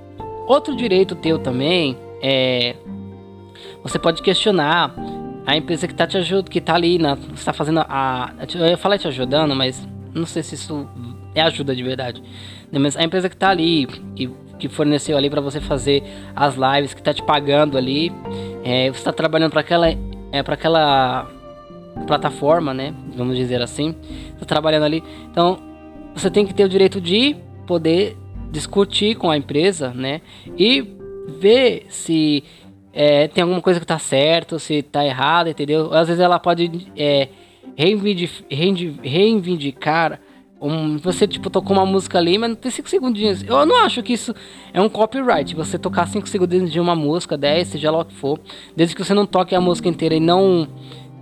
Outro 0.46 0.76
direito 0.76 1.16
teu 1.16 1.38
também 1.38 1.96
é 2.22 2.76
você 3.82 3.98
pode 3.98 4.22
questionar 4.22 4.94
a 5.50 5.56
empresa 5.56 5.88
que 5.88 5.94
tá 5.94 6.06
te 6.06 6.16
ajudando, 6.16 6.48
que 6.48 6.60
tá 6.60 6.76
ali 6.76 6.96
na, 6.96 7.18
está 7.34 7.52
fazendo 7.52 7.80
a, 7.80 8.32
eu 8.54 8.68
ia 8.68 8.76
falar 8.76 8.98
te 8.98 9.08
ajudando, 9.08 9.52
mas 9.56 9.84
não 10.14 10.24
sei 10.24 10.44
se 10.44 10.54
isso 10.54 10.88
é 11.34 11.42
ajuda 11.42 11.74
de 11.74 11.82
verdade. 11.82 12.22
Mas 12.70 12.96
a 12.96 13.02
empresa 13.02 13.28
que 13.28 13.36
tá 13.36 13.50
ali 13.50 13.88
e 14.16 14.30
que 14.60 14.68
forneceu 14.68 15.16
ali 15.16 15.28
para 15.28 15.40
você 15.40 15.60
fazer 15.60 16.04
as 16.36 16.54
lives, 16.54 16.94
que 16.94 17.02
tá 17.02 17.12
te 17.12 17.20
pagando 17.24 17.76
ali, 17.76 18.12
é, 18.62 18.90
você 18.90 18.98
está 18.98 19.12
trabalhando 19.12 19.50
para 19.50 19.62
aquela, 19.62 19.88
é, 20.30 20.40
para 20.40 20.54
aquela 20.54 21.28
plataforma, 22.06 22.72
né? 22.72 22.94
Vamos 23.16 23.36
dizer 23.36 23.60
assim, 23.60 23.96
tá 24.38 24.46
trabalhando 24.46 24.84
ali. 24.84 25.02
Então, 25.32 25.58
você 26.14 26.30
tem 26.30 26.46
que 26.46 26.54
ter 26.54 26.62
o 26.62 26.68
direito 26.68 27.00
de 27.00 27.34
poder 27.66 28.16
discutir 28.52 29.16
com 29.16 29.28
a 29.28 29.36
empresa, 29.36 29.92
né? 29.92 30.20
E 30.56 30.86
ver 31.40 31.86
se 31.88 32.44
é, 32.92 33.28
tem 33.28 33.42
alguma 33.42 33.60
coisa 33.60 33.78
que 33.78 33.86
tá 33.86 33.98
certo, 33.98 34.58
se 34.58 34.82
tá 34.82 35.04
errado, 35.04 35.48
entendeu? 35.48 35.94
Às 35.94 36.08
vezes 36.08 36.20
ela 36.20 36.38
pode 36.38 36.90
é, 36.96 37.28
reivindicar 37.76 40.18
um, 40.60 40.98
você, 40.98 41.26
tipo, 41.26 41.48
tocou 41.48 41.74
uma 41.74 41.86
música 41.86 42.18
ali, 42.18 42.36
mas 42.36 42.50
não 42.50 42.56
tem 42.56 42.70
5 42.70 42.88
segundinhos. 42.88 43.42
Eu 43.42 43.64
não 43.64 43.76
acho 43.76 44.02
que 44.02 44.12
isso 44.12 44.34
é 44.74 44.80
um 44.80 44.90
copyright. 44.90 45.54
Você 45.54 45.78
tocar 45.78 46.06
5 46.06 46.28
segundinhos 46.28 46.70
de 46.70 46.78
uma 46.78 46.94
música, 46.94 47.38
10, 47.38 47.68
seja 47.68 47.90
lá 47.90 48.00
o 48.00 48.04
que 48.04 48.14
for. 48.14 48.38
Desde 48.76 48.94
que 48.94 49.02
você 49.02 49.14
não 49.14 49.24
toque 49.24 49.54
a 49.54 49.60
música 49.60 49.88
inteira 49.88 50.14
e 50.14 50.20
não 50.20 50.68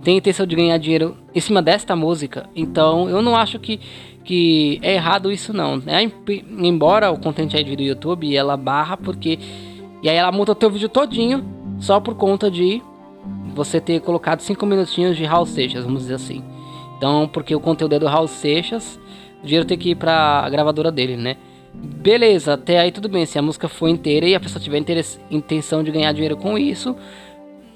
tem 0.03 0.17
intenção 0.17 0.45
de 0.45 0.55
ganhar 0.55 0.77
dinheiro 0.77 1.15
em 1.33 1.39
cima 1.39 1.61
desta 1.61 1.95
música. 1.95 2.49
Então, 2.53 3.09
eu 3.09 3.21
não 3.21 3.35
acho 3.35 3.59
que, 3.59 3.79
que 4.25 4.77
é 4.81 4.95
errado 4.95 5.31
isso, 5.31 5.53
não. 5.53 5.81
É, 5.87 6.03
embora 6.03 7.09
o 7.09 7.17
content 7.17 7.53
ID 7.53 7.77
do 7.77 7.83
YouTube, 7.83 8.35
ela 8.35 8.57
barra 8.57 8.97
porque... 8.97 9.39
E 10.01 10.09
aí 10.09 10.15
ela 10.15 10.31
muda 10.31 10.53
o 10.53 10.55
teu 10.55 10.69
vídeo 10.69 10.87
todinho 10.87 11.58
só 11.79 11.99
por 11.99 12.15
conta 12.15 12.49
de 12.51 12.81
você 13.53 13.79
ter 13.81 13.99
colocado 14.01 14.41
5 14.41 14.65
minutinhos 14.65 15.17
de 15.17 15.25
Raul 15.25 15.45
Seixas, 15.45 15.83
vamos 15.83 16.01
dizer 16.01 16.15
assim. 16.15 16.43
Então, 16.97 17.27
porque 17.27 17.55
o 17.55 17.59
conteúdo 17.59 17.95
é 17.95 17.99
do 17.99 18.07
Raul 18.07 18.27
Seixas 18.27 18.99
o 19.41 19.45
dinheiro 19.45 19.65
tem 19.65 19.77
que 19.77 19.91
ir 19.91 19.95
pra 19.95 20.47
gravadora 20.49 20.91
dele, 20.91 21.15
né? 21.15 21.37
Beleza, 21.73 22.53
até 22.53 22.79
aí 22.79 22.91
tudo 22.91 23.07
bem. 23.07 23.25
Se 23.25 23.39
a 23.39 23.41
música 23.41 23.67
for 23.67 23.87
inteira 23.87 24.25
e 24.25 24.35
a 24.35 24.39
pessoa 24.39 24.61
tiver 24.61 24.83
intenção 25.29 25.83
de 25.83 25.91
ganhar 25.91 26.11
dinheiro 26.11 26.35
com 26.35 26.57
isso, 26.57 26.95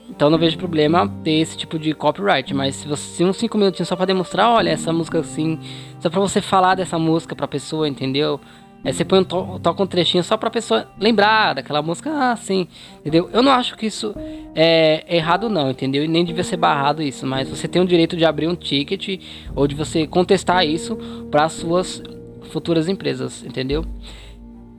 então 0.09 0.29
não 0.29 0.37
vejo 0.37 0.57
problema 0.57 1.07
ter 1.23 1.39
esse 1.39 1.57
tipo 1.57 1.79
de 1.79 1.93
copyright. 1.93 2.53
Mas 2.53 2.75
se 2.75 2.87
você 2.87 3.23
uns 3.23 3.37
5 3.37 3.57
minutinhos 3.57 3.87
só 3.87 3.95
pra 3.95 4.05
demonstrar, 4.05 4.49
olha, 4.49 4.71
essa 4.71 4.91
música 4.91 5.19
assim, 5.19 5.59
só 5.99 6.09
pra 6.09 6.19
você 6.19 6.41
falar 6.41 6.75
dessa 6.75 6.99
música 6.99 7.35
pra 7.35 7.47
pessoa, 7.47 7.87
entendeu? 7.87 8.41
Aí 8.83 8.91
você 8.91 9.05
põe 9.05 9.19
um 9.19 9.23
to 9.23 9.59
toca 9.61 9.81
um 9.81 9.87
trechinho 9.87 10.23
só 10.23 10.35
pra 10.35 10.49
pessoa 10.49 10.87
lembrar 10.99 11.53
daquela 11.53 11.81
música 11.81 12.31
assim, 12.31 12.67
entendeu? 12.99 13.29
Eu 13.31 13.41
não 13.41 13.51
acho 13.51 13.77
que 13.77 13.85
isso 13.85 14.13
é 14.53 15.05
errado 15.07 15.49
não, 15.49 15.71
entendeu? 15.71 16.03
E 16.03 16.07
nem 16.07 16.25
devia 16.25 16.43
ser 16.43 16.57
barrado 16.57 17.01
isso, 17.01 17.25
mas 17.25 17.47
você 17.47 17.67
tem 17.67 17.81
o 17.81 17.85
direito 17.85 18.17
de 18.17 18.25
abrir 18.25 18.47
um 18.47 18.55
ticket 18.55 19.21
ou 19.55 19.67
de 19.67 19.75
você 19.75 20.05
contestar 20.05 20.65
isso 20.65 20.97
para 21.31 21.47
suas 21.47 22.03
futuras 22.51 22.89
empresas, 22.89 23.43
entendeu? 23.43 23.85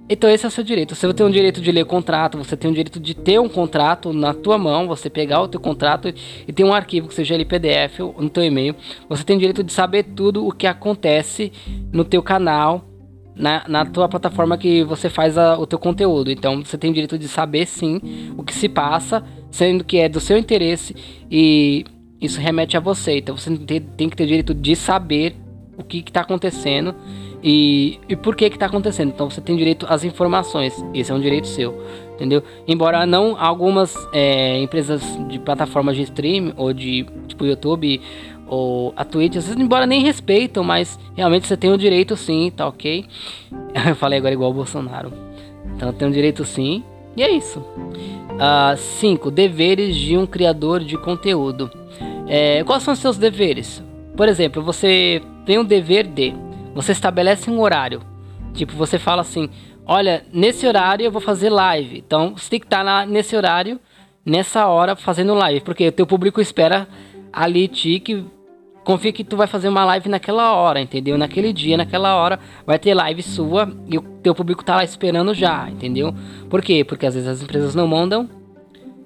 Então 0.07 0.29
esse 0.29 0.45
é 0.45 0.49
o 0.49 0.51
seu 0.51 0.63
direito. 0.63 0.95
Você 0.95 1.13
tem 1.15 1.25
o 1.25 1.31
direito 1.31 1.63
de 1.63 1.73
ler 1.73 1.87
contrato, 1.87 2.37
você 2.37 2.55
tem 2.59 2.71
o 2.71 2.75
direito 2.75 3.01
de 3.01 3.15
ter 3.15 3.41
um 3.41 3.49
contrato 3.49 4.13
na 4.13 4.35
tua 4.35 4.59
mão, 4.59 4.87
você 4.87 5.09
pegar 5.09 5.41
o 5.41 5.49
teu 5.49 5.59
contrato 5.59 6.13
e 6.47 6.53
ter 6.53 6.63
um 6.63 6.75
arquivo 6.75 7.09
que 7.09 7.15
seja 7.15 7.35
ele 7.35 7.47
PDF 7.47 8.01
no 8.19 8.29
teu 8.29 8.45
e-mail. 8.45 8.77
Você 9.09 9.25
tem 9.25 9.37
o 9.37 9.39
direito 9.39 9.65
de 9.65 9.73
saber 9.73 10.03
tudo 10.03 10.47
o 10.47 10.53
que 10.53 10.67
acontece 10.67 11.51
no 11.91 12.05
teu 12.05 12.23
canal 12.23 12.85
na, 13.37 13.65
na 13.69 13.85
tua 13.85 14.09
plataforma 14.09 14.57
que 14.57 14.85
você 14.85 15.09
faz 15.09 15.37
a, 15.37 15.59
o 15.59 15.67
teu 15.67 15.79
conteúdo. 15.79 16.31
Então 16.31 16.65
você 16.65 16.79
tem 16.79 16.91
o 16.91 16.95
direito 16.95 17.19
de 17.19 17.29
saber 17.29 17.67
sim 17.67 18.01
o 18.37 18.43
que 18.43 18.55
se 18.55 18.69
passa, 18.69 19.25
sendo 19.51 19.85
que 19.85 19.99
é 19.99 20.09
do 20.09 20.21
seu 20.21 20.39
interesse 20.39 20.95
e 21.31 21.85
isso 22.21 22.41
remete 22.41 22.77
a 22.77 22.81
você. 22.81 23.19
Então 23.19 23.37
você 23.37 23.57
tem, 23.57 23.81
tem 23.81 24.09
que 24.09 24.17
ter 24.17 24.25
o 24.25 24.27
direito 24.27 24.55
de 24.55 24.77
saber 24.77 25.37
o 25.77 25.83
que 25.83 25.99
está 25.99 26.21
acontecendo 26.21 26.95
e, 27.43 27.99
e 28.09 28.17
por 28.17 28.35
que 28.35 28.47
está 28.47 28.67
acontecendo. 28.67 29.11
Então 29.11 29.29
você 29.29 29.41
tem 29.41 29.57
direito 29.57 29.87
às 29.89 30.05
informações. 30.05 30.83
Esse 30.95 31.13
é 31.13 31.15
um 31.15 31.21
direito 31.21 31.47
seu, 31.47 31.79
entendeu? 32.15 32.43
Embora 32.67 33.05
não 33.05 33.37
algumas 33.39 33.95
é, 34.13 34.59
empresas 34.61 35.03
de 35.29 35.39
plataformas 35.39 35.97
de 35.97 36.03
stream 36.03 36.55
ou 36.57 36.73
de 36.73 37.07
tipo 37.29 37.45
YouTube 37.45 38.01
ou 38.47 38.93
a 38.97 39.05
Twitch, 39.05 39.35
vezes, 39.35 39.57
embora 39.57 39.87
nem 39.87 40.03
respeitam, 40.03 40.63
mas 40.63 40.99
realmente 41.17 41.47
você 41.47 41.57
tem 41.57 41.73
o 41.73 41.79
direito 41.79 42.17
sim, 42.17 42.53
tá 42.55 42.67
ok? 42.67 43.05
Eu 43.89 43.97
falei 43.97 44.19
agora 44.19 44.35
igual 44.35 44.51
o 44.51 44.55
Bolsonaro. 44.55 45.13
Então 45.75 45.93
tem 45.93 46.09
o 46.09 46.13
direito 46.13 46.45
sim, 46.45 46.85
e 47.17 47.23
é 47.23 47.31
isso. 47.31 47.65
5. 48.99 49.29
Uh, 49.29 49.31
deveres 49.31 49.97
de 49.97 50.17
um 50.17 50.27
criador 50.27 50.81
de 50.81 50.99
conteúdo. 50.99 51.71
É, 52.27 52.65
quais 52.65 52.83
são 52.83 52.95
os 52.95 53.01
seus 53.01 53.17
deveres? 53.17 53.83
Por 54.17 54.29
exemplo, 54.29 54.63
você 54.63 55.23
tem 55.45 55.59
um 55.59 55.65
dever 55.65 56.07
de. 56.07 56.35
Você 56.75 56.93
estabelece 56.93 57.51
um 57.51 57.61
horário. 57.61 58.01
Tipo, 58.53 58.73
você 58.75 58.99
fala 58.99 59.23
assim: 59.23 59.49
Olha, 59.87 60.25
nesse 60.33 60.67
horário 60.67 61.05
eu 61.05 61.13
vou 61.13 61.21
fazer 61.21 61.51
live. 61.51 61.99
Então 61.99 62.35
você 62.37 62.51
tem 62.51 62.61
que 62.61 62.67
estar 62.67 62.85
tá 62.85 63.07
nesse 63.07 63.37
horário, 63.37 63.79
nessa 64.25 64.67
hora, 64.67 64.97
fazendo 64.97 65.35
live. 65.35 65.61
Porque 65.61 65.89
o 65.89 65.93
teu 65.93 66.07
público 66.07 66.41
espera 66.41 66.89
ali 67.33 67.69
ti 67.69 68.01
que 68.01 68.25
confia 68.85 69.13
que 69.13 69.25
tu 69.25 69.37
vai 69.37 69.47
fazer 69.47 69.69
uma 69.69 69.85
live 69.85 70.09
naquela 70.09 70.53
hora, 70.53 70.81
entendeu? 70.81 71.17
Naquele 71.17 71.53
dia, 71.53 71.77
naquela 71.77 72.15
hora, 72.17 72.39
vai 72.67 72.79
ter 72.79 72.95
live 72.95 73.23
sua 73.23 73.73
e 73.89 73.97
o 73.97 74.03
teu 74.23 74.35
público 74.35 74.63
tá 74.63 74.77
lá 74.77 74.85
esperando 74.85 75.33
já, 75.33 75.69
entendeu? 75.71 76.15
Por 76.51 76.63
quê? 76.63 76.85
Porque 76.85 77.07
às 77.07 77.15
vezes 77.15 77.29
as 77.29 77.43
empresas 77.43 77.75
não 77.75 77.87
mandam 77.87 78.29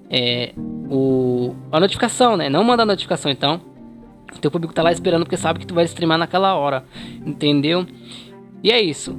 é, 0.09 0.53
o, 0.89 1.55
a 1.71 1.79
notificação, 1.79 2.35
né? 2.35 2.49
Não 2.49 2.63
manda 2.63 2.83
a 2.83 2.85
notificação, 2.85 3.31
então 3.31 3.61
o 4.35 4.39
teu 4.39 4.51
público 4.51 4.73
tá 4.73 4.83
lá 4.83 4.91
esperando 4.91 5.23
porque 5.23 5.37
sabe 5.37 5.59
que 5.59 5.65
tu 5.65 5.73
vai 5.73 5.85
streamar 5.85 6.17
naquela 6.17 6.55
hora, 6.55 6.83
entendeu? 7.25 7.85
E 8.61 8.71
é 8.71 8.81
isso. 8.81 9.17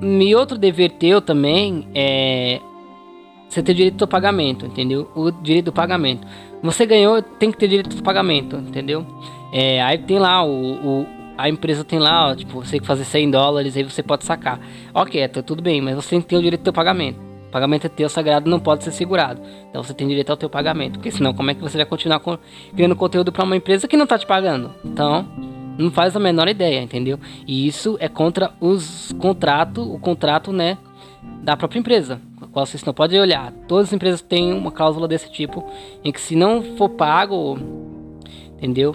E 0.00 0.34
outro 0.34 0.56
dever 0.56 0.92
teu 0.92 1.20
também 1.20 1.86
é 1.94 2.60
você 3.48 3.62
ter 3.62 3.74
direito 3.74 4.02
ao 4.02 4.08
pagamento, 4.08 4.66
entendeu? 4.66 5.10
O 5.14 5.30
direito 5.30 5.66
do 5.66 5.72
pagamento. 5.72 6.26
Você 6.62 6.86
ganhou, 6.86 7.22
tem 7.22 7.50
que 7.50 7.58
ter 7.58 7.68
direito 7.68 7.96
ao 7.96 8.02
pagamento, 8.02 8.56
entendeu? 8.56 9.06
É, 9.52 9.82
aí 9.82 9.98
tem 9.98 10.18
lá 10.18 10.44
o, 10.44 10.74
o, 10.74 11.06
a 11.36 11.48
empresa 11.48 11.84
tem 11.84 11.98
lá, 11.98 12.28
ó, 12.28 12.34
tipo, 12.34 12.64
você 12.64 12.78
que 12.78 12.86
fazer 12.86 13.04
100 13.04 13.30
dólares, 13.30 13.76
aí 13.76 13.82
você 13.82 14.02
pode 14.02 14.24
sacar. 14.24 14.60
Ok, 14.92 15.26
tá 15.28 15.42
tudo 15.42 15.62
bem, 15.62 15.80
mas 15.80 15.94
você 15.94 16.20
tem 16.20 16.38
o 16.38 16.42
direito 16.42 16.60
ao 16.60 16.64
teu 16.64 16.72
pagamento. 16.72 17.28
O 17.48 17.50
pagamento 17.50 17.86
é 17.86 17.88
teu, 17.88 18.08
sagrado, 18.08 18.50
não 18.50 18.60
pode 18.60 18.84
ser 18.84 18.90
segurado. 18.90 19.40
Então 19.70 19.82
você 19.82 19.94
tem 19.94 20.06
direito 20.06 20.30
ao 20.30 20.36
teu 20.36 20.50
pagamento. 20.50 20.94
Porque 20.94 21.10
senão, 21.10 21.32
como 21.32 21.50
é 21.50 21.54
que 21.54 21.62
você 21.62 21.78
vai 21.78 21.86
continuar 21.86 22.20
criando 22.74 22.94
conteúdo 22.94 23.32
para 23.32 23.44
uma 23.44 23.56
empresa 23.56 23.88
que 23.88 23.96
não 23.96 24.06
tá 24.06 24.18
te 24.18 24.26
pagando? 24.26 24.70
Então, 24.84 25.26
não 25.78 25.90
faz 25.90 26.14
a 26.14 26.20
menor 26.20 26.48
ideia, 26.48 26.82
entendeu? 26.82 27.18
E 27.46 27.66
isso 27.66 27.96
é 28.00 28.08
contra 28.08 28.52
os 28.60 29.12
contratos, 29.18 29.86
o 29.86 29.98
contrato, 29.98 30.52
né, 30.52 30.76
da 31.42 31.56
própria 31.56 31.78
empresa. 31.78 32.20
Qual 32.52 32.66
vocês 32.66 32.84
não 32.84 32.92
podem 32.92 33.20
olhar. 33.20 33.52
Todas 33.66 33.86
as 33.86 33.92
empresas 33.92 34.20
têm 34.20 34.52
uma 34.52 34.72
cláusula 34.72 35.06
desse 35.06 35.30
tipo, 35.30 35.64
em 36.04 36.12
que 36.12 36.20
se 36.20 36.34
não 36.34 36.62
for 36.76 36.88
pago, 36.90 37.58
entendeu? 38.56 38.94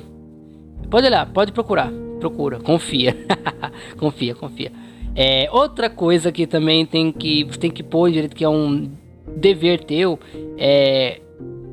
Pode 0.93 1.07
olhar, 1.07 1.25
pode 1.25 1.51
procurar. 1.51 1.91
Procura, 2.19 2.59
confia. 2.59 3.17
confia, 3.97 4.35
confia. 4.35 4.71
É, 5.15 5.49
outra 5.51 5.89
coisa 5.89 6.31
que 6.31 6.45
também 6.45 6.85
tem 6.85 7.11
que 7.11 7.45
tem 7.57 7.71
que 7.71 7.81
pôr 7.81 8.11
direito 8.11 8.35
que 8.35 8.43
é 8.43 8.49
um 8.49 8.91
dever 9.35 9.83
teu 9.85 10.19
é 10.55 11.19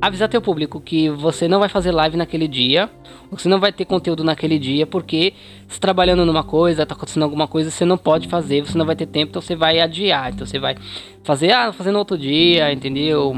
avisar 0.01 0.29
teu 0.29 0.41
público 0.41 0.81
que 0.81 1.11
você 1.11 1.47
não 1.47 1.59
vai 1.59 1.69
fazer 1.69 1.93
live 1.93 2.17
naquele 2.17 2.49
dia, 2.49 2.89
você 3.31 3.49
não 3.49 3.61
vai 3.61 3.73
ter 3.73 3.85
conteúdo 3.85 4.25
naquele 4.25 4.59
dia, 4.59 4.87
porque 4.87 5.35
tá 5.69 5.77
trabalhando 5.79 6.25
numa 6.25 6.43
coisa, 6.43 6.87
tá 6.87 6.95
acontecendo 6.95 7.23
alguma 7.23 7.47
coisa, 7.47 7.71
você 7.71 7.85
não 7.85 7.99
pode 7.99 8.27
fazer, 8.27 8.63
você 8.63 8.79
não 8.79 8.87
vai 8.87 8.97
ter 8.97 9.07
tempo, 9.07 9.31
então 9.31 9.43
você 9.43 9.55
vai 9.55 9.79
adiar. 9.79 10.33
Então 10.33 10.47
você 10.47 10.59
vai 10.59 10.75
fazer, 11.23 11.53
ah, 11.53 11.73
fazendo 11.73 11.99
outro 11.99 12.17
dia, 12.17 12.73
entendeu? 12.73 13.37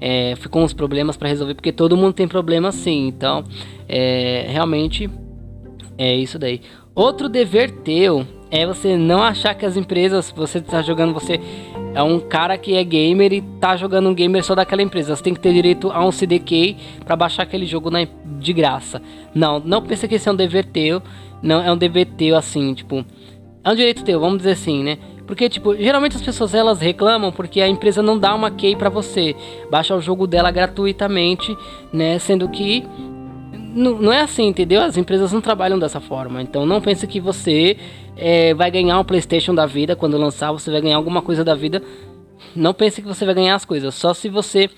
É, 0.00 0.34
ficou 0.36 0.62
uns 0.62 0.72
problemas 0.72 1.16
para 1.16 1.28
resolver, 1.28 1.54
porque 1.54 1.72
todo 1.72 1.96
mundo 1.96 2.14
tem 2.14 2.26
problema 2.26 2.72
sim. 2.72 3.06
Então, 3.06 3.44
é, 3.88 4.46
realmente 4.48 5.10
é 5.98 6.14
isso 6.14 6.38
daí. 6.38 6.62
Outro 6.94 7.28
dever 7.28 7.70
teu 7.70 8.26
é 8.50 8.66
você 8.66 8.96
não 8.96 9.22
achar 9.22 9.54
que 9.54 9.66
as 9.66 9.76
empresas, 9.76 10.32
você 10.34 10.60
tá 10.60 10.80
jogando, 10.80 11.12
você 11.12 11.38
é 11.94 12.02
um 12.02 12.20
cara 12.20 12.56
que 12.56 12.74
é 12.74 12.84
gamer 12.84 13.32
e 13.32 13.40
tá 13.60 13.76
jogando 13.76 14.08
um 14.08 14.14
gamer 14.14 14.44
só 14.44 14.54
daquela 14.54 14.82
empresa. 14.82 15.14
Você 15.16 15.22
tem 15.22 15.34
que 15.34 15.40
ter 15.40 15.52
direito 15.52 15.90
a 15.90 16.04
um 16.04 16.12
CDK 16.12 16.76
para 17.04 17.16
baixar 17.16 17.42
aquele 17.42 17.66
jogo 17.66 17.90
na, 17.90 18.06
de 18.38 18.52
graça. 18.52 19.02
Não, 19.34 19.58
não 19.58 19.82
pensa 19.82 20.06
que 20.06 20.14
esse 20.14 20.28
é 20.28 20.32
um 20.32 20.36
dever 20.36 20.64
teu. 20.64 21.02
Não, 21.42 21.62
é 21.62 21.72
um 21.72 21.76
dever 21.76 22.06
teu 22.06 22.36
assim, 22.36 22.74
tipo. 22.74 23.04
É 23.64 23.70
um 23.70 23.74
direito 23.74 24.04
teu, 24.04 24.20
vamos 24.20 24.38
dizer 24.38 24.52
assim, 24.52 24.82
né? 24.82 24.98
Porque, 25.26 25.48
tipo, 25.48 25.76
geralmente 25.76 26.16
as 26.16 26.22
pessoas 26.22 26.54
elas 26.54 26.80
reclamam 26.80 27.30
porque 27.30 27.60
a 27.60 27.68
empresa 27.68 28.02
não 28.02 28.18
dá 28.18 28.34
uma 28.34 28.50
key 28.50 28.74
para 28.74 28.88
você. 28.88 29.36
Baixa 29.70 29.94
o 29.94 30.00
jogo 30.00 30.26
dela 30.26 30.50
gratuitamente, 30.50 31.54
né? 31.92 32.18
Sendo 32.18 32.48
que 32.48 32.82
não, 33.74 33.98
não 33.98 34.12
é 34.12 34.20
assim, 34.20 34.46
entendeu? 34.46 34.80
As 34.80 34.96
empresas 34.96 35.32
não 35.32 35.40
trabalham 35.40 35.78
dessa 35.78 36.00
forma. 36.00 36.42
Então 36.42 36.66
não 36.66 36.80
pense 36.80 37.06
que 37.06 37.20
você 37.20 37.76
é, 38.16 38.54
vai 38.54 38.70
ganhar 38.70 38.98
um 38.98 39.04
PlayStation 39.04 39.54
da 39.54 39.66
vida 39.66 39.94
quando 39.94 40.16
lançar, 40.16 40.52
você 40.52 40.70
vai 40.70 40.80
ganhar 40.80 40.96
alguma 40.96 41.22
coisa 41.22 41.44
da 41.44 41.54
vida. 41.54 41.82
Não 42.54 42.72
pense 42.72 43.00
que 43.02 43.08
você 43.08 43.24
vai 43.24 43.34
ganhar 43.34 43.54
as 43.54 43.64
coisas. 43.64 43.94
Só 43.94 44.14
se 44.14 44.28
você 44.28 44.70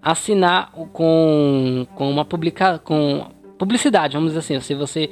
assinar 0.00 0.70
com, 0.92 1.86
com 1.94 2.10
uma 2.10 2.24
publica, 2.24 2.78
com 2.78 3.26
publicidade, 3.58 4.14
vamos 4.14 4.30
dizer 4.30 4.40
assim. 4.40 4.60
Se 4.60 4.74
você 4.74 5.10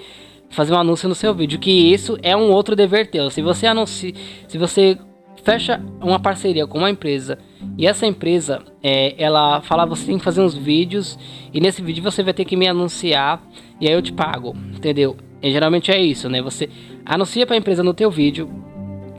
fazer 0.50 0.72
um 0.72 0.78
anúncio 0.78 1.08
no 1.08 1.14
seu 1.14 1.34
vídeo, 1.34 1.58
que 1.58 1.70
isso 1.70 2.16
é 2.22 2.36
um 2.36 2.50
outro 2.50 2.76
dever 2.76 3.10
teu. 3.10 3.30
Se 3.30 3.42
você 3.42 3.66
anuncia, 3.66 4.12
se 4.46 4.56
você 4.56 4.98
fecha 5.44 5.80
uma 6.00 6.18
parceria 6.18 6.66
com 6.66 6.78
uma 6.78 6.90
empresa 6.90 7.38
e 7.76 7.86
essa 7.86 8.06
empresa 8.06 8.62
é, 8.82 9.14
ela 9.22 9.60
fala 9.60 9.84
você 9.84 10.06
tem 10.06 10.18
que 10.18 10.24
fazer 10.24 10.40
uns 10.40 10.54
vídeos 10.54 11.18
e 11.52 11.60
nesse 11.60 11.82
vídeo 11.82 12.02
você 12.02 12.22
vai 12.22 12.32
ter 12.32 12.44
que 12.44 12.56
me 12.56 12.66
anunciar 12.66 13.42
e 13.80 13.86
aí 13.86 13.92
eu 13.92 14.02
te 14.02 14.12
pago, 14.12 14.56
entendeu? 14.74 15.16
E 15.42 15.50
geralmente 15.50 15.90
é 15.90 16.00
isso, 16.00 16.28
né? 16.28 16.40
Você 16.40 16.70
anuncia 17.04 17.46
para 17.46 17.54
a 17.54 17.58
empresa 17.58 17.82
no 17.82 17.92
teu 17.92 18.10
vídeo, 18.10 18.48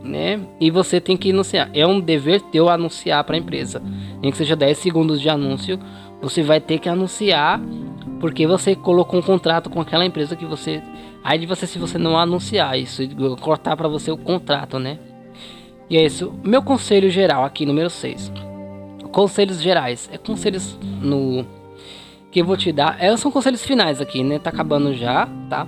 né? 0.02 0.40
E 0.60 0.70
você 0.70 1.00
tem 1.00 1.16
que 1.16 1.30
anunciar. 1.30 1.70
É 1.72 1.86
um 1.86 2.00
dever 2.00 2.40
teu 2.40 2.68
anunciar 2.68 3.22
para 3.22 3.36
a 3.36 3.38
empresa. 3.38 3.80
Nem 4.20 4.32
que 4.32 4.36
seja 4.36 4.56
10 4.56 4.78
segundos 4.78 5.20
de 5.20 5.28
anúncio, 5.28 5.78
você 6.20 6.42
vai 6.42 6.60
ter 6.60 6.78
que 6.78 6.88
anunciar 6.88 7.60
porque 8.18 8.46
você 8.46 8.74
colocou 8.74 9.20
um 9.20 9.22
contrato 9.22 9.70
com 9.70 9.80
aquela 9.80 10.04
empresa 10.04 10.34
que 10.34 10.46
você 10.46 10.82
aí 11.22 11.38
de 11.38 11.46
você 11.46 11.66
se 11.66 11.78
você 11.78 11.98
não 11.98 12.18
anunciar 12.18 12.78
isso, 12.78 13.02
cortar 13.40 13.76
para 13.76 13.88
você 13.88 14.10
o 14.10 14.16
contrato, 14.16 14.78
né? 14.78 14.98
E 15.88 15.96
é 15.96 16.04
isso. 16.04 16.32
Meu 16.42 16.62
conselho 16.62 17.10
geral 17.10 17.44
aqui, 17.44 17.64
número 17.64 17.88
6. 17.88 18.32
Conselhos 19.12 19.60
gerais. 19.62 20.08
É 20.12 20.18
conselhos 20.18 20.78
no. 21.00 21.46
Que 22.30 22.40
eu 22.40 22.44
vou 22.44 22.56
te 22.56 22.72
dar. 22.72 22.96
É, 23.00 23.16
são 23.16 23.30
conselhos 23.30 23.64
finais 23.64 24.00
aqui, 24.00 24.22
né? 24.22 24.38
Tá 24.38 24.50
acabando 24.50 24.94
já, 24.94 25.28
tá? 25.48 25.66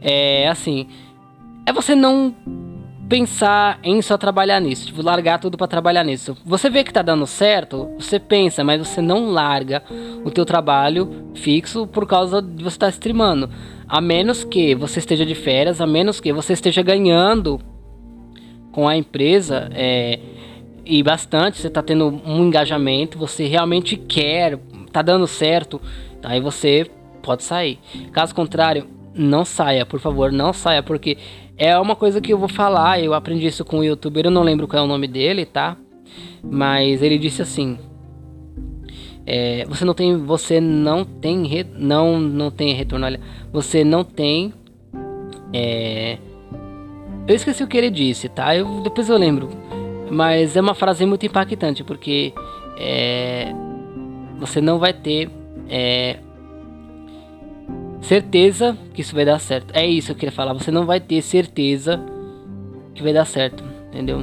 É 0.00 0.48
assim. 0.48 0.88
É 1.66 1.72
você 1.72 1.94
não 1.94 2.34
pensar 3.08 3.78
em 3.82 4.00
só 4.00 4.16
trabalhar 4.16 4.60
nisso, 4.60 4.86
tipo, 4.86 5.02
largar 5.02 5.38
tudo 5.38 5.56
para 5.56 5.66
trabalhar 5.66 6.04
nisso. 6.04 6.36
Você 6.44 6.70
vê 6.70 6.82
que 6.82 6.92
tá 6.92 7.02
dando 7.02 7.26
certo, 7.26 7.90
você 7.98 8.18
pensa, 8.18 8.64
mas 8.64 8.86
você 8.86 9.00
não 9.00 9.30
larga 9.30 9.82
o 10.24 10.30
teu 10.30 10.44
trabalho 10.44 11.30
fixo 11.34 11.86
por 11.86 12.06
causa 12.06 12.40
de 12.40 12.62
você 12.62 12.76
estar 12.76 12.86
tá 12.86 12.90
streamando. 12.90 13.50
A 13.86 14.00
menos 14.00 14.44
que 14.44 14.74
você 14.74 14.98
esteja 14.98 15.24
de 15.24 15.34
férias, 15.34 15.80
a 15.80 15.86
menos 15.86 16.18
que 16.18 16.32
você 16.32 16.54
esteja 16.54 16.82
ganhando 16.82 17.60
com 18.74 18.88
a 18.88 18.96
empresa 18.96 19.70
é, 19.72 20.18
e 20.84 21.00
bastante, 21.00 21.58
você 21.58 21.68
está 21.68 21.80
tendo 21.80 22.20
um 22.26 22.44
engajamento, 22.44 23.16
você 23.16 23.46
realmente 23.46 23.96
quer, 23.96 24.58
tá 24.90 25.00
dando 25.00 25.28
certo, 25.28 25.80
aí 26.24 26.40
você 26.40 26.90
pode 27.22 27.44
sair. 27.44 27.78
Caso 28.10 28.34
contrário, 28.34 28.88
não 29.14 29.44
saia, 29.44 29.86
por 29.86 30.00
favor, 30.00 30.32
não 30.32 30.52
saia, 30.52 30.82
porque 30.82 31.16
é 31.56 31.78
uma 31.78 31.94
coisa 31.94 32.20
que 32.20 32.32
eu 32.32 32.36
vou 32.36 32.48
falar. 32.48 33.00
Eu 33.00 33.14
aprendi 33.14 33.46
isso 33.46 33.64
com 33.64 33.78
um 33.78 33.84
youtuber, 33.84 34.26
eu 34.26 34.30
não 34.32 34.42
lembro 34.42 34.66
qual 34.66 34.82
é 34.82 34.84
o 34.84 34.88
nome 34.88 35.06
dele, 35.06 35.46
tá? 35.46 35.76
Mas 36.42 37.00
ele 37.00 37.16
disse 37.16 37.42
assim: 37.42 37.78
é, 39.24 39.64
você 39.68 39.84
não 39.84 39.94
tem, 39.94 40.16
você 40.16 40.60
não 40.60 41.04
tem, 41.04 41.46
re, 41.46 41.64
não, 41.78 42.18
não 42.18 42.50
tem 42.50 42.74
retorno. 42.74 43.06
Olha, 43.06 43.20
você 43.52 43.84
não 43.84 44.02
tem 44.02 44.52
é, 45.52 46.18
eu 47.26 47.34
esqueci 47.34 47.62
o 47.62 47.66
que 47.66 47.76
ele 47.76 47.90
disse, 47.90 48.28
tá? 48.28 48.54
Eu, 48.56 48.80
depois 48.80 49.08
eu 49.08 49.16
lembro. 49.16 49.48
Mas 50.10 50.56
é 50.56 50.60
uma 50.60 50.74
frase 50.74 51.06
muito 51.06 51.24
impactante, 51.24 51.82
porque 51.82 52.32
é, 52.78 53.52
você 54.38 54.60
não 54.60 54.78
vai 54.78 54.92
ter 54.92 55.30
é, 55.68 56.18
certeza 58.02 58.76
que 58.92 59.00
isso 59.00 59.14
vai 59.14 59.24
dar 59.24 59.38
certo. 59.38 59.72
É 59.74 59.86
isso 59.86 60.08
que 60.08 60.12
eu 60.12 60.16
queria 60.16 60.32
falar. 60.32 60.52
Você 60.52 60.70
não 60.70 60.84
vai 60.84 61.00
ter 61.00 61.22
certeza 61.22 62.00
que 62.94 63.02
vai 63.02 63.12
dar 63.12 63.24
certo, 63.24 63.64
entendeu? 63.88 64.22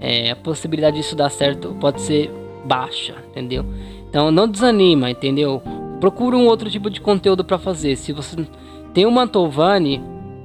É, 0.00 0.30
a 0.30 0.36
possibilidade 0.36 0.96
disso 0.96 1.14
dar 1.14 1.30
certo 1.30 1.76
pode 1.78 2.00
ser 2.00 2.30
baixa, 2.64 3.14
entendeu? 3.30 3.64
Então 4.08 4.30
não 4.30 4.48
desanima, 4.48 5.10
entendeu? 5.10 5.62
Procura 6.00 6.36
um 6.36 6.46
outro 6.46 6.70
tipo 6.70 6.88
de 6.88 7.00
conteúdo 7.00 7.44
para 7.44 7.58
fazer. 7.58 7.96
Se 7.96 8.12
você 8.12 8.36
tem 8.94 9.04
o 9.04 9.10
Mantovani 9.10 10.02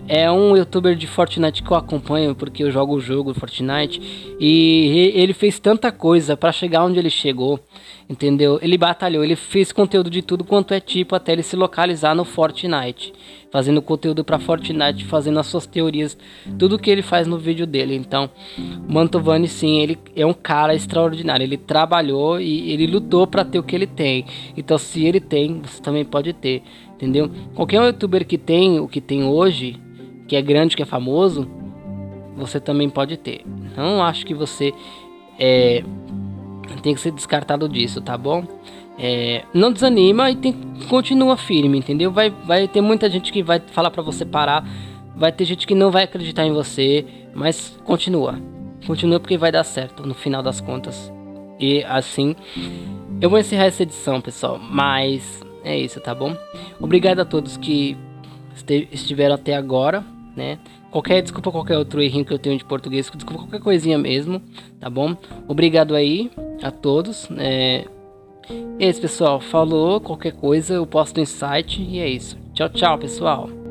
é 0.07 0.29
um 0.31 0.55
youtuber 0.55 0.95
de 0.95 1.07
Fortnite 1.07 1.63
que 1.63 1.71
eu 1.71 1.77
acompanho 1.77 2.35
porque 2.35 2.63
eu 2.63 2.71
jogo 2.71 2.95
o 2.95 2.99
jogo 2.99 3.33
Fortnite 3.33 4.01
e 4.39 5.11
ele 5.15 5.33
fez 5.33 5.59
tanta 5.59 5.91
coisa 5.91 6.35
para 6.35 6.51
chegar 6.51 6.83
onde 6.83 6.99
ele 6.99 7.09
chegou, 7.09 7.59
entendeu? 8.09 8.59
Ele 8.61 8.77
batalhou, 8.77 9.23
ele 9.23 9.35
fez 9.35 9.71
conteúdo 9.71 10.09
de 10.09 10.21
tudo 10.21 10.43
quanto 10.43 10.73
é 10.73 10.79
tipo 10.79 11.15
até 11.15 11.31
ele 11.31 11.43
se 11.43 11.55
localizar 11.55 12.13
no 12.13 12.25
Fortnite, 12.25 13.13
fazendo 13.49 13.81
conteúdo 13.81 14.23
para 14.23 14.39
Fortnite, 14.39 15.05
fazendo 15.05 15.39
as 15.39 15.47
suas 15.47 15.65
teorias, 15.65 16.17
tudo 16.59 16.79
que 16.79 16.89
ele 16.89 17.01
faz 17.01 17.25
no 17.25 17.37
vídeo 17.37 17.65
dele. 17.65 17.95
Então, 17.95 18.29
Mantovani 18.89 19.47
sim, 19.47 19.79
ele 19.79 19.97
é 20.15 20.25
um 20.25 20.33
cara 20.33 20.75
extraordinário, 20.75 21.43
ele 21.43 21.57
trabalhou 21.57 22.41
e 22.41 22.71
ele 22.71 22.87
lutou 22.87 23.25
para 23.25 23.45
ter 23.45 23.59
o 23.59 23.63
que 23.63 23.75
ele 23.75 23.87
tem. 23.87 24.25
Então, 24.57 24.77
se 24.77 25.05
ele 25.05 25.19
tem, 25.19 25.61
você 25.61 25.81
também 25.81 26.03
pode 26.03 26.33
ter, 26.33 26.61
entendeu? 26.95 27.29
Qualquer 27.55 27.81
youtuber 27.83 28.25
que 28.25 28.37
tem 28.37 28.79
o 28.79 28.87
que 28.87 28.99
tem 28.99 29.23
hoje, 29.23 29.79
que 30.27 30.35
é 30.35 30.41
grande, 30.41 30.75
que 30.75 30.81
é 30.81 30.85
famoso, 30.85 31.47
você 32.35 32.59
também 32.59 32.89
pode 32.89 33.17
ter. 33.17 33.41
Não 33.75 34.03
acho 34.03 34.25
que 34.25 34.33
você 34.33 34.73
é, 35.39 35.83
tem 36.81 36.93
que 36.93 37.01
ser 37.01 37.11
descartado 37.11 37.67
disso, 37.67 38.01
tá 38.01 38.17
bom? 38.17 38.45
É, 38.97 39.43
não 39.53 39.71
desanima 39.71 40.29
e 40.29 40.35
tem, 40.35 40.53
continua 40.89 41.35
firme, 41.35 41.77
entendeu? 41.77 42.11
Vai, 42.11 42.29
vai 42.29 42.67
ter 42.67 42.81
muita 42.81 43.09
gente 43.09 43.31
que 43.31 43.41
vai 43.41 43.59
falar 43.59 43.89
para 43.89 44.03
você 44.03 44.25
parar, 44.25 44.67
vai 45.15 45.31
ter 45.31 45.45
gente 45.45 45.65
que 45.65 45.73
não 45.73 45.91
vai 45.91 46.03
acreditar 46.03 46.45
em 46.45 46.53
você, 46.53 47.05
mas 47.33 47.79
continua, 47.83 48.39
continua 48.85 49.19
porque 49.19 49.37
vai 49.37 49.51
dar 49.51 49.63
certo 49.63 50.05
no 50.05 50.13
final 50.13 50.43
das 50.43 50.61
contas. 50.61 51.11
E 51.59 51.83
assim, 51.85 52.35
eu 53.19 53.29
vou 53.29 53.39
encerrar 53.39 53.65
essa 53.65 53.83
edição, 53.83 54.21
pessoal, 54.21 54.59
mas 54.59 55.41
é 55.63 55.77
isso, 55.77 55.99
tá 55.99 56.13
bom? 56.13 56.35
Obrigado 56.79 57.19
a 57.19 57.25
todos 57.25 57.57
que 57.57 57.97
estiveram 58.91 59.35
até 59.35 59.55
agora 59.55 60.03
né? 60.35 60.59
Qualquer 60.91 61.21
desculpa, 61.21 61.51
qualquer 61.51 61.77
outro 61.77 62.01
errinho 62.01 62.25
que 62.25 62.33
eu 62.33 62.39
tenho 62.39 62.57
de 62.57 62.65
português, 62.65 63.09
desculpa 63.13 63.43
qualquer 63.43 63.59
coisinha 63.59 63.97
mesmo, 63.97 64.41
tá 64.79 64.89
bom? 64.89 65.15
Obrigado 65.47 65.95
aí 65.95 66.31
a 66.61 66.71
todos. 66.71 67.27
É... 67.37 67.85
Isso, 68.79 69.01
pessoal. 69.01 69.39
Falou, 69.39 70.01
qualquer 70.01 70.33
coisa 70.33 70.73
eu 70.73 70.85
posto 70.85 71.19
no 71.19 71.25
site 71.25 71.81
e 71.81 71.99
é 71.99 72.09
isso. 72.09 72.37
Tchau, 72.53 72.69
tchau, 72.69 72.97
pessoal. 72.97 73.62